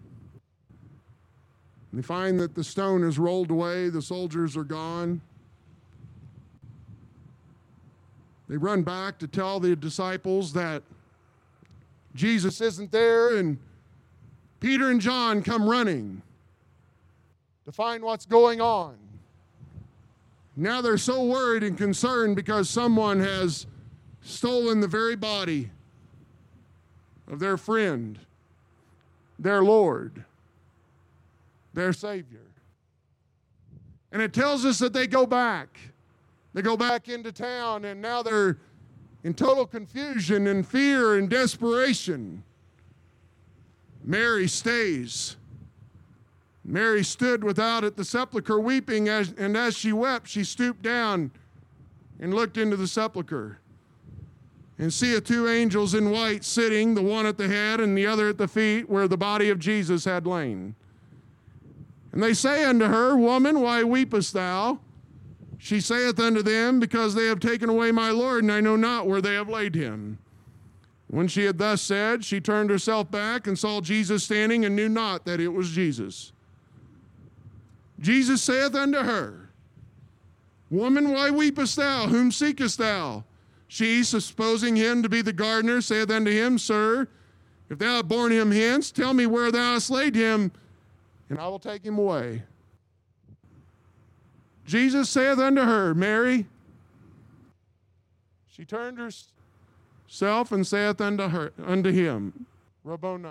They 1.91 2.01
find 2.01 2.39
that 2.39 2.55
the 2.55 2.63
stone 2.63 3.03
is 3.03 3.19
rolled 3.19 3.51
away, 3.51 3.89
the 3.89 4.01
soldiers 4.01 4.55
are 4.55 4.63
gone. 4.63 5.19
They 8.47 8.55
run 8.55 8.83
back 8.83 9.19
to 9.19 9.27
tell 9.27 9.59
the 9.59 9.75
disciples 9.75 10.53
that 10.53 10.83
Jesus 12.15 12.61
isn't 12.61 12.93
there, 12.93 13.35
and 13.35 13.57
Peter 14.61 14.89
and 14.89 15.01
John 15.01 15.43
come 15.43 15.69
running 15.69 16.21
to 17.69 17.73
find 17.75 18.03
what's 18.03 18.25
going 18.25 18.59
on. 18.59 18.97
Now 20.55 20.81
they're 20.81 20.97
so 20.97 21.23
worried 21.23 21.61
and 21.61 21.77
concerned 21.77 22.35
because 22.35 22.67
someone 22.67 23.19
has 23.19 23.67
stolen 24.23 24.79
the 24.79 24.87
very 24.87 25.15
body 25.15 25.69
of 27.27 27.37
their 27.37 27.57
friend, 27.57 28.17
their 29.37 29.61
Lord, 29.61 30.25
their 31.75 31.93
Savior. 31.93 32.47
And 34.11 34.19
it 34.23 34.33
tells 34.33 34.65
us 34.65 34.79
that 34.79 34.91
they 34.91 35.05
go 35.05 35.27
back. 35.27 35.77
They 36.55 36.63
go 36.63 36.75
back 36.75 37.07
into 37.07 37.31
town, 37.31 37.85
and 37.85 38.01
now 38.01 38.23
they're 38.23 38.57
in 39.23 39.35
total 39.35 39.67
confusion 39.67 40.47
and 40.47 40.67
fear 40.67 41.19
and 41.19 41.29
desperation. 41.29 42.41
Mary 44.03 44.47
stays. 44.47 45.35
Mary 46.69 47.03
stood 47.03 47.43
without 47.43 47.83
at 47.83 47.97
the 47.97 48.05
sepulchre 48.05 48.59
weeping, 48.59 49.09
as, 49.09 49.33
and 49.39 49.57
as 49.57 49.75
she 49.75 49.91
wept, 49.91 50.27
she 50.27 50.43
stooped 50.43 50.83
down 50.83 51.31
and 52.19 52.31
looked 52.31 52.57
into 52.57 52.77
the 52.77 52.87
sepulchre. 52.87 53.57
And 54.77 54.93
seeth 54.93 55.25
two 55.25 55.47
angels 55.47 55.95
in 55.95 56.11
white 56.11 56.45
sitting, 56.45 56.93
the 56.93 57.01
one 57.01 57.25
at 57.25 57.39
the 57.39 57.47
head 57.47 57.81
and 57.81 57.97
the 57.97 58.05
other 58.05 58.29
at 58.29 58.37
the 58.37 58.47
feet, 58.47 58.87
where 58.87 59.07
the 59.07 59.17
body 59.17 59.49
of 59.49 59.57
Jesus 59.57 60.05
had 60.05 60.27
lain. 60.27 60.75
And 62.11 62.21
they 62.21 62.35
say 62.35 62.63
unto 62.63 62.85
her, 62.85 63.17
Woman, 63.17 63.61
why 63.61 63.83
weepest 63.83 64.33
thou? 64.33 64.79
She 65.57 65.81
saith 65.81 66.19
unto 66.19 66.43
them, 66.43 66.79
Because 66.79 67.15
they 67.15 67.25
have 67.25 67.39
taken 67.39 67.67
away 67.67 67.91
my 67.91 68.11
Lord, 68.11 68.43
and 68.43 68.51
I 68.51 68.61
know 68.61 68.75
not 68.75 69.07
where 69.07 69.21
they 69.21 69.33
have 69.33 69.49
laid 69.49 69.73
him. 69.73 70.19
When 71.07 71.27
she 71.27 71.45
had 71.45 71.57
thus 71.57 71.81
said, 71.81 72.23
she 72.23 72.39
turned 72.39 72.69
herself 72.69 73.09
back 73.09 73.47
and 73.47 73.57
saw 73.57 73.81
Jesus 73.81 74.23
standing, 74.23 74.63
and 74.65 74.75
knew 74.75 74.87
not 74.87 75.25
that 75.25 75.39
it 75.39 75.49
was 75.49 75.71
Jesus. 75.71 76.31
Jesus 77.99 78.41
saith 78.41 78.75
unto 78.75 78.99
her, 78.99 79.49
Woman, 80.69 81.11
why 81.11 81.29
weepest 81.31 81.75
thou? 81.75 82.07
Whom 82.07 82.31
seekest 82.31 82.77
thou? 82.77 83.23
She, 83.67 84.03
supposing 84.03 84.75
him 84.75 85.03
to 85.03 85.09
be 85.09 85.21
the 85.21 85.33
gardener, 85.33 85.81
saith 85.81 86.09
unto 86.09 86.31
him, 86.31 86.57
Sir, 86.57 87.07
if 87.69 87.77
thou 87.77 87.97
have 87.97 88.07
borne 88.07 88.31
him 88.31 88.51
hence, 88.51 88.91
tell 88.91 89.13
me 89.13 89.25
where 89.25 89.51
thou 89.51 89.73
hast 89.73 89.89
laid 89.89 90.15
him, 90.15 90.51
and 91.29 91.37
I 91.37 91.47
will 91.47 91.59
take 91.59 91.83
him 91.83 91.97
away. 91.99 92.43
Jesus 94.65 95.09
saith 95.09 95.37
unto 95.37 95.61
her, 95.61 95.93
Mary. 95.93 96.47
She 98.47 98.65
turned 98.65 98.97
herself 98.97 100.51
and 100.51 100.65
saith 100.65 100.99
unto 100.99 101.27
her 101.27 101.53
unto 101.63 101.91
him, 101.91 102.45
Rabboni, 102.83 103.29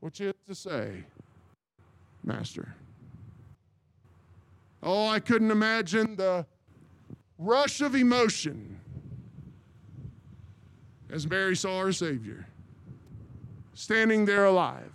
which 0.00 0.20
is 0.20 0.34
to 0.46 0.54
say, 0.54 1.04
Master. 2.24 2.76
Oh, 4.82 5.06
I 5.08 5.20
couldn't 5.20 5.50
imagine 5.50 6.16
the 6.16 6.46
rush 7.38 7.80
of 7.80 7.94
emotion 7.94 8.80
as 11.10 11.28
Mary 11.28 11.54
saw 11.54 11.82
her 11.82 11.92
Savior 11.92 12.46
standing 13.74 14.24
there 14.24 14.44
alive, 14.44 14.92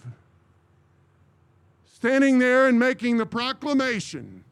standing 1.85 2.39
there 2.39 2.67
and 2.67 2.79
making 2.79 3.17
the 3.17 3.25
proclamation 3.25 4.43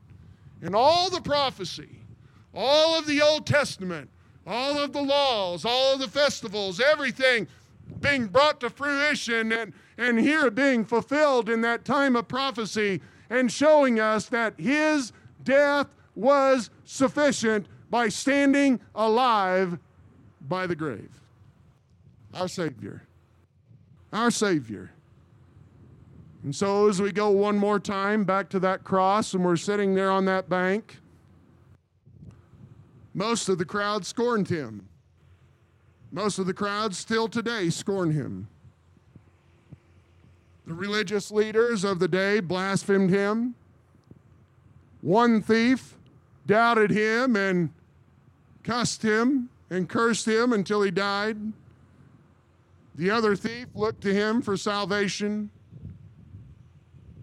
and 0.62 0.76
all 0.76 1.10
the 1.10 1.22
prophecy, 1.22 2.00
all 2.54 2.98
of 2.98 3.06
the 3.06 3.22
Old 3.22 3.46
Testament, 3.46 4.10
all 4.48 4.78
of 4.78 4.94
the 4.94 5.02
laws, 5.02 5.66
all 5.66 5.94
of 5.94 6.00
the 6.00 6.08
festivals, 6.08 6.80
everything 6.80 7.48
being 8.00 8.28
brought 8.28 8.60
to 8.62 8.70
fruition 8.70 9.52
and, 9.52 9.74
and 9.98 10.20
here 10.20 10.50
being 10.50 10.86
fulfilled 10.86 11.50
in 11.50 11.62
that 11.62 11.86
time 11.86 12.16
of 12.16 12.28
prophecy 12.28 13.02
and 13.30 13.52
showing 13.52 14.00
us 14.00 14.28
that 14.28 14.60
His 14.60 15.12
death 15.46 15.88
was 16.16 16.70
sufficient 16.84 17.68
by 17.90 18.10
standing 18.10 18.82
alive 18.94 19.80
by 20.42 20.68
the 20.68 20.76
grave. 20.76 21.22
Our 22.34 22.50
Savior. 22.50 23.04
Our 24.12 24.32
Savior. 24.32 24.92
And 26.44 26.54
so, 26.54 26.90
as 26.90 27.02
we 27.02 27.12
go 27.12 27.32
one 27.32 27.58
more 27.58 27.80
time 27.80 28.24
back 28.24 28.50
to 28.50 28.60
that 28.60 28.84
cross 28.84 29.34
and 29.34 29.44
we're 29.44 29.56
sitting 29.56 29.96
there 29.96 30.12
on 30.12 30.26
that 30.26 30.50
bank, 30.50 30.98
most 33.14 33.50
of 33.50 33.58
the 33.58 33.66
crowd 33.66 34.06
scorned 34.06 34.50
him. 34.50 34.88
Most 36.12 36.38
of 36.38 36.46
the 36.46 36.54
crowd 36.54 36.94
still 36.94 37.28
today 37.28 37.70
scorn 37.70 38.12
him. 38.12 38.48
The 40.68 40.74
religious 40.74 41.32
leaders 41.32 41.84
of 41.84 42.00
the 42.00 42.08
day 42.08 42.40
blasphemed 42.40 43.10
him. 43.10 43.56
One 45.06 45.40
thief 45.40 45.96
doubted 46.48 46.90
him 46.90 47.36
and 47.36 47.70
cussed 48.64 49.04
him 49.04 49.50
and 49.70 49.88
cursed 49.88 50.28
him 50.28 50.52
until 50.52 50.82
he 50.82 50.90
died. 50.90 51.38
The 52.96 53.12
other 53.12 53.36
thief 53.36 53.68
looked 53.76 54.02
to 54.02 54.12
him 54.12 54.42
for 54.42 54.58
salvation. 54.58 55.52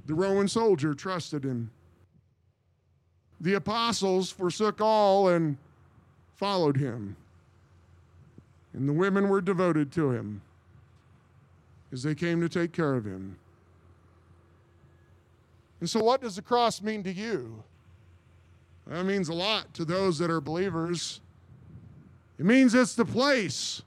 The 0.07 0.14
Roman 0.14 0.47
soldier 0.47 0.95
trusted 0.95 1.43
him. 1.43 1.72
The 3.41 3.55
apostles 3.55 4.30
forsook 4.30 4.80
all 4.80 5.26
and 5.26 5.57
followed 6.37 6.76
him. 6.76 7.16
And 8.74 8.89
the 8.89 8.93
women 8.93 9.28
were 9.28 9.41
devoted 9.41 9.91
to 9.95 10.12
him 10.12 10.41
as 11.91 12.05
they 12.05 12.14
came 12.14 12.41
to 12.43 12.49
take 12.49 12.70
care 12.70 12.95
of 12.95 13.05
him. 13.05 13.39
And 15.80 15.91
so, 15.91 15.99
what 15.99 16.20
does 16.20 16.37
the 16.37 16.43
cross 16.43 16.80
mean 16.80 17.03
to 17.03 17.12
you? 17.12 17.64
That 18.87 19.05
means 19.05 19.28
a 19.28 19.35
lot 19.35 19.72
to 19.74 19.85
those 19.85 20.18
that 20.18 20.30
are 20.30 20.41
believers. 20.41 21.20
It 22.39 22.45
means 22.45 22.74
it's 22.74 22.95
the 22.95 23.05
place 23.05 23.83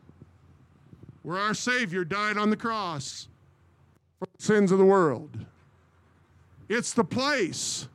where 1.24 1.38
our 1.38 1.54
Savior 1.54 2.06
died 2.06 2.38
on 2.38 2.50
the 2.50 2.58
cross 2.58 3.28
for 4.20 4.28
the 4.38 4.44
sins 4.44 4.72
of 4.72 4.78
the 4.78 4.86
world. 4.86 5.46
It's 6.70 6.94
the 6.94 7.04
place 7.04 7.88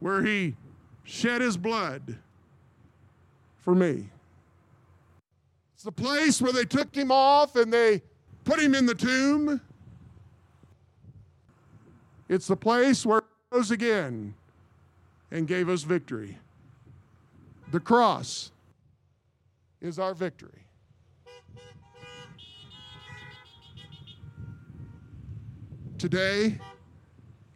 where 0.00 0.22
He 0.22 0.56
shed 1.04 1.40
His 1.40 1.56
blood 1.56 2.18
for 3.60 3.74
me. 3.74 4.08
It's 5.74 5.84
the 5.84 5.92
place 5.92 6.40
where 6.40 6.52
they 6.52 6.64
took 6.64 6.94
Him 6.94 7.12
off 7.12 7.56
and 7.56 7.72
they 7.72 8.02
put 8.44 8.58
Him 8.58 8.74
in 8.74 8.86
the 8.86 8.94
tomb. 8.94 9.60
It's 12.28 12.46
the 12.46 12.56
place 12.56 13.04
where 13.04 13.20
He 13.20 13.56
rose 13.56 13.70
again 13.70 14.34
and 15.30 15.46
gave 15.48 15.68
us 15.68 15.82
victory. 15.82 16.38
The 17.72 17.80
cross 17.80 18.52
is 19.80 19.98
our 19.98 20.14
victory. 20.14 20.50
Today, 25.98 26.58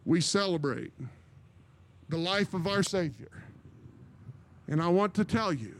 we 0.05 0.21
celebrate 0.21 0.91
the 2.09 2.17
life 2.17 2.53
of 2.53 2.65
our 2.65 2.81
Savior. 2.81 3.43
And 4.67 4.81
I 4.81 4.87
want 4.87 5.13
to 5.15 5.23
tell 5.23 5.53
you 5.53 5.75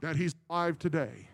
that 0.00 0.16
He's 0.16 0.34
alive 0.48 0.78
today. 0.78 1.28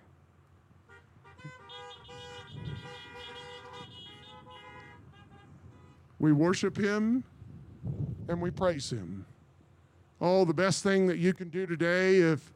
We 6.18 6.32
worship 6.32 6.76
Him 6.76 7.24
and 8.28 8.40
we 8.40 8.50
praise 8.50 8.90
Him. 8.90 9.24
Oh, 10.20 10.44
the 10.44 10.54
best 10.54 10.82
thing 10.82 11.06
that 11.06 11.18
you 11.18 11.32
can 11.32 11.48
do 11.48 11.66
today 11.66 12.16
if 12.16 12.52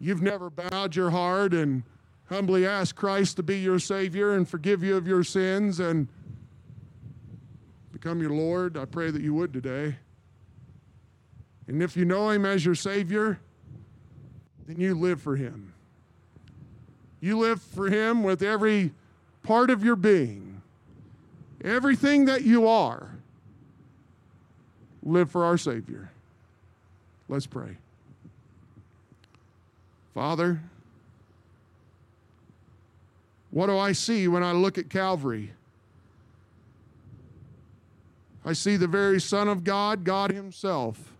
you've 0.00 0.22
never 0.22 0.50
bowed 0.50 0.96
your 0.96 1.10
heart 1.10 1.54
and 1.54 1.84
humbly 2.28 2.66
asked 2.66 2.96
Christ 2.96 3.36
to 3.36 3.42
be 3.42 3.58
your 3.58 3.78
Savior 3.78 4.34
and 4.34 4.48
forgive 4.48 4.82
you 4.82 4.96
of 4.96 5.06
your 5.06 5.22
sins 5.22 5.78
and 5.78 6.08
become 7.92 8.20
your 8.20 8.30
Lord, 8.30 8.76
I 8.76 8.84
pray 8.84 9.10
that 9.10 9.22
you 9.22 9.32
would 9.34 9.52
today. 9.52 9.96
And 11.68 11.82
if 11.82 11.96
you 11.96 12.04
know 12.04 12.30
Him 12.30 12.44
as 12.44 12.64
your 12.64 12.74
Savior, 12.74 13.38
then 14.66 14.80
you 14.80 14.94
live 14.94 15.20
for 15.22 15.36
Him. 15.36 15.72
You 17.20 17.38
live 17.38 17.62
for 17.62 17.88
Him 17.88 18.22
with 18.22 18.42
every 18.42 18.92
part 19.42 19.70
of 19.70 19.84
your 19.84 19.96
being, 19.96 20.62
everything 21.64 22.24
that 22.26 22.42
you 22.42 22.66
are. 22.66 23.10
Live 25.02 25.30
for 25.30 25.44
our 25.44 25.56
Savior. 25.56 26.10
Let's 27.28 27.46
pray. 27.46 27.76
Father, 30.14 30.60
what 33.50 33.66
do 33.66 33.76
I 33.76 33.92
see 33.92 34.28
when 34.28 34.42
I 34.42 34.52
look 34.52 34.78
at 34.78 34.88
Calvary? 34.88 35.52
I 38.44 38.52
see 38.52 38.76
the 38.76 38.86
very 38.86 39.20
Son 39.20 39.48
of 39.48 39.64
God, 39.64 40.04
God 40.04 40.30
Himself, 40.30 41.12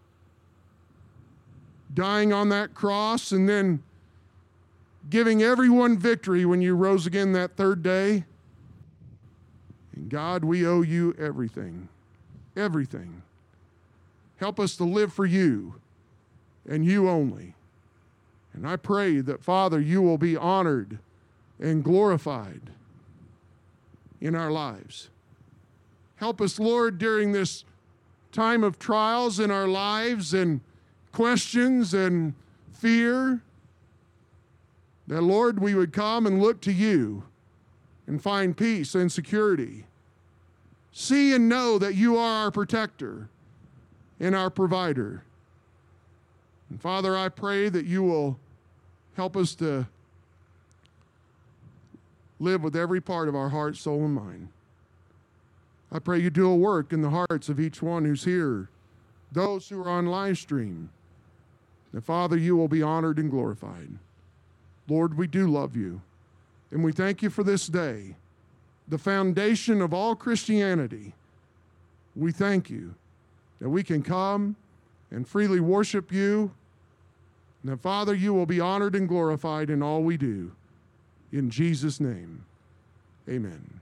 dying 1.93 2.33
on 2.33 2.51
that 2.51 2.73
cross 2.73 3.33
and 3.33 3.49
then 3.49 3.83
giving 5.11 5.43
everyone 5.43 5.99
victory 5.99 6.45
when 6.45 6.63
you 6.63 6.75
rose 6.75 7.07
again 7.07 7.33
that 7.33 7.57
third 7.57 7.83
day. 7.83 8.25
And 9.95 10.09
God, 10.09 10.45
we 10.45 10.67
owe 10.67 10.83
you 10.83 11.15
everything. 11.19 11.89
Everything. 12.57 13.23
Help 14.37 14.61
us 14.61 14.77
to 14.77 14.85
live 14.85 15.13
for 15.13 15.27
you 15.27 15.75
and 16.69 16.85
you 16.85 17.09
only. 17.09 17.55
And 18.53 18.67
I 18.67 18.77
pray 18.77 19.21
that, 19.21 19.43
Father, 19.43 19.81
you 19.81 20.03
will 20.03 20.19
be 20.19 20.37
honored 20.37 20.99
and 21.61 21.85
glorified 21.85 22.71
in 24.21 24.35
our 24.35 24.51
lives. 24.51 25.11
Help 26.17 26.41
us, 26.41 26.59
Lord, 26.59 26.99
during 26.99 27.33
this 27.33 27.64
time 28.33 28.64
of 28.64 28.79
trials 28.79 29.39
in 29.39 29.51
our 29.51 29.69
lives 29.69 30.33
and 30.33 30.61
questions 31.12 31.95
and 31.95 32.35
fear, 32.73 33.43
that, 35.07 35.23
Lord, 35.23 35.61
we 35.61 35.75
would 35.75 35.93
come 35.93 36.27
and 36.27 36.43
look 36.43 36.61
to 36.62 36.73
you 36.73 37.25
and 38.07 38.23
find 38.23 38.57
peace 38.57 38.95
and 38.95 39.11
security. 39.11 39.85
See 40.93 41.35
and 41.35 41.49
know 41.49 41.79
that 41.79 41.95
you 41.95 42.17
are 42.17 42.45
our 42.45 42.51
protector 42.51 43.29
and 44.19 44.35
our 44.35 44.51
provider. 44.51 45.23
And 46.71 46.81
Father, 46.81 47.17
I 47.17 47.29
pray 47.29 47.69
that 47.69 47.87
you 47.87 48.03
will 48.03 48.39
help 49.17 49.37
us 49.37 49.55
to 49.57 49.87
live 52.39 52.62
with 52.62 52.77
every 52.77 53.01
part 53.01 53.29
of 53.29 53.35
our 53.35 53.49
heart, 53.49 53.77
soul, 53.77 54.05
and 54.05 54.14
mind. 54.14 54.49
I 55.91 55.99
pray 55.99 56.19
you 56.19 56.31
do 56.31 56.51
a 56.51 56.57
work 56.57 56.93
in 56.93 57.03
the 57.03 57.11
hearts 57.11 57.49
of 57.49 57.61
each 57.61 57.81
one 57.81 58.05
who's 58.05 58.25
here, 58.25 58.69
those 59.33 59.69
who 59.69 59.81
are 59.81 59.89
on 59.89 60.07
live 60.07 60.37
stream. 60.39 60.91
That, 61.93 62.05
Father, 62.05 62.37
you 62.37 62.57
will 62.57 62.69
be 62.69 62.83
honored 62.83 63.19
and 63.19 63.31
glorified. 63.31 63.91
Lord, 64.89 65.17
we 65.17 65.27
do 65.27 65.47
love 65.47 65.77
you. 65.77 66.03
And 66.71 66.85
we 66.85 66.93
thank 66.93 67.23
you 67.23 67.31
for 67.31 67.45
this 67.45 67.69
day, 67.69 68.17
the 68.89 68.99
foundation 68.99 69.81
of 69.81 69.95
all 69.95 70.14
Christianity. 70.14 71.14
We 72.14 72.33
thank 72.33 72.69
you 72.69 72.95
that 73.61 73.71
we 73.71 73.83
can 73.83 74.03
come 74.03 74.57
and 75.11 75.27
freely 75.27 75.61
worship 75.61 76.13
you. 76.13 76.51
And 77.63 77.73
that, 77.73 77.81
Father, 77.81 78.15
you 78.15 78.33
will 78.35 78.47
be 78.47 78.61
honored 78.61 78.95
and 78.95 79.09
glorified 79.09 79.71
in 79.71 79.83
all 79.83 80.03
we 80.03 80.17
do. 80.17 80.53
In 81.33 81.51
Jesus' 81.51 82.01
name, 82.01 82.45
amen. 83.29 83.81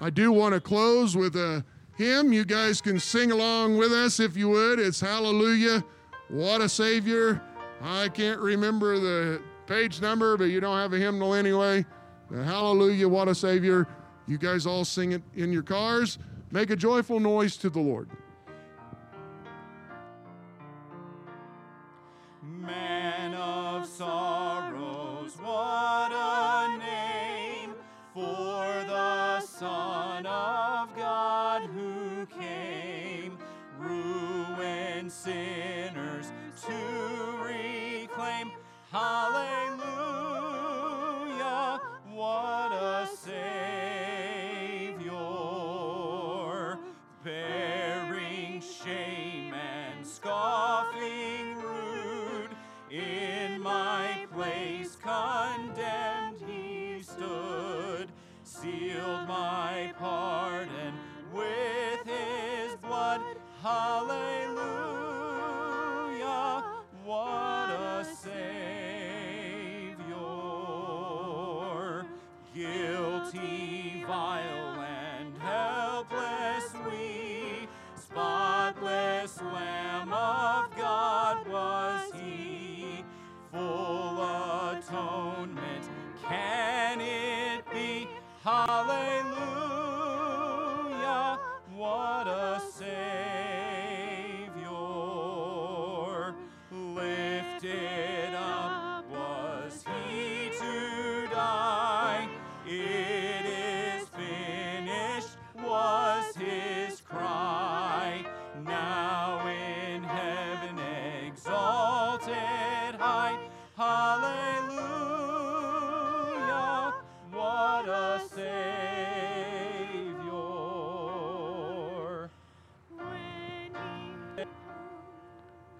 I 0.00 0.10
do 0.10 0.32
want 0.32 0.54
to 0.54 0.60
close 0.60 1.16
with 1.16 1.36
a 1.36 1.64
hymn. 1.96 2.32
You 2.32 2.44
guys 2.44 2.80
can 2.80 2.98
sing 2.98 3.30
along 3.30 3.76
with 3.76 3.92
us 3.92 4.20
if 4.20 4.36
you 4.36 4.48
would. 4.48 4.78
It's 4.78 5.00
Hallelujah, 5.00 5.84
What 6.28 6.60
a 6.60 6.68
Savior. 6.68 7.42
I 7.82 8.08
can't 8.08 8.40
remember 8.40 8.98
the 8.98 9.42
page 9.66 10.00
number, 10.00 10.36
but 10.36 10.44
you 10.44 10.60
don't 10.60 10.78
have 10.78 10.92
a 10.92 10.98
hymnal 10.98 11.34
anyway. 11.34 11.84
Hallelujah, 12.30 13.08
What 13.08 13.28
a 13.28 13.34
Savior. 13.34 13.86
You 14.26 14.38
guys 14.38 14.64
all 14.64 14.84
sing 14.84 15.12
it 15.12 15.22
in 15.34 15.52
your 15.52 15.62
cars. 15.62 16.18
Make 16.52 16.70
a 16.70 16.76
joyful 16.76 17.20
noise 17.20 17.56
to 17.58 17.68
the 17.68 17.80
Lord. 17.80 18.08
Sorrows, 24.00 25.36
what 25.42 26.10
a 26.10 26.74
name 26.78 27.74
for 28.14 28.64
the 28.88 29.40
Son 29.40 30.24
of 30.24 30.96
God 30.96 31.64
who 31.64 32.24
came, 32.24 33.36
ruined 33.78 35.12
sinners 35.12 36.32
to 36.62 36.72
reclaim. 37.44 38.52
Hallelujah, 38.90 39.39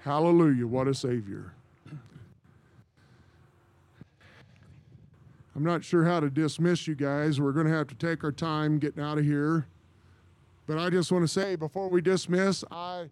Hallelujah. 0.01 0.66
What 0.66 0.88
a 0.88 0.94
Savior. 0.94 1.53
I'm 5.55 5.64
not 5.64 5.84
sure 5.84 6.05
how 6.05 6.20
to 6.20 6.30
dismiss 6.30 6.86
you 6.86 6.94
guys. 6.94 7.40
We're 7.40 7.53
going 7.53 7.66
to 7.66 7.72
have 7.72 7.86
to 7.88 7.94
take 7.94 8.24
our 8.24 8.32
time 8.32 8.78
getting 8.78 9.03
out 9.03 9.18
of 9.18 9.24
here. 9.24 9.66
But 10.66 10.78
I 10.78 10.88
just 10.88 11.12
want 11.12 11.24
to 11.24 11.28
say 11.28 11.55
before 11.57 11.88
we 11.88 12.01
dismiss, 12.01 12.64
I 12.70 13.11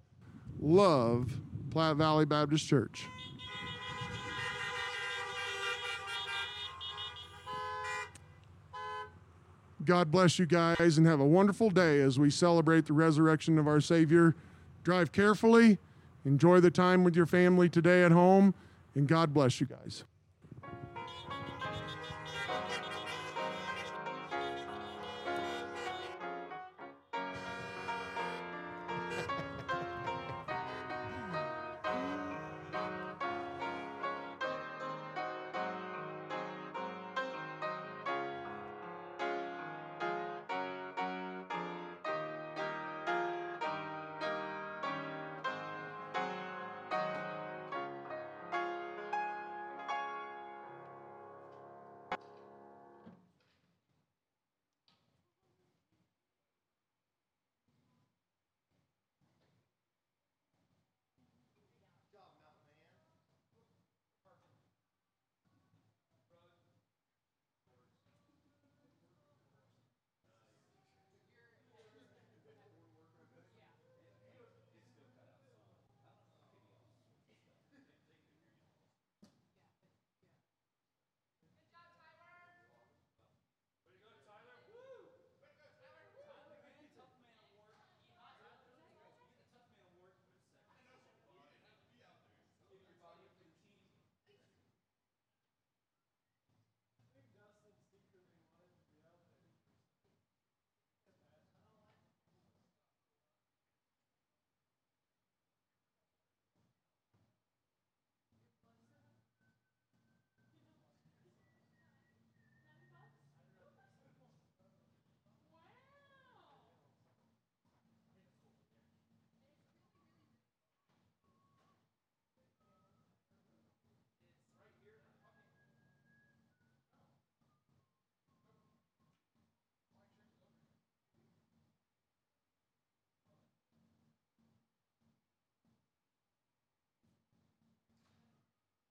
love 0.61 1.31
Platte 1.71 1.97
Valley 1.97 2.25
Baptist 2.25 2.67
Church. 2.67 3.07
God 9.85 10.11
bless 10.11 10.39
you 10.39 10.47
guys 10.47 10.99
and 10.99 11.07
have 11.07 11.21
a 11.21 11.27
wonderful 11.27 11.71
day 11.71 12.01
as 12.01 12.19
we 12.19 12.31
celebrate 12.31 12.87
the 12.87 12.93
resurrection 12.93 13.59
of 13.59 13.67
our 13.67 13.81
Savior. 13.81 14.35
Drive 14.85 15.13
carefully, 15.13 15.79
enjoy 16.29 16.61
the 16.61 16.71
time 16.71 17.03
with 17.03 17.17
your 17.17 17.27
family 17.27 17.69
today 17.69 18.05
at 18.05 18.13
home, 18.13 18.55
and 18.95 19.09
God 19.09 19.33
bless 19.35 19.61
you 19.61 19.67
guys. 19.67 20.05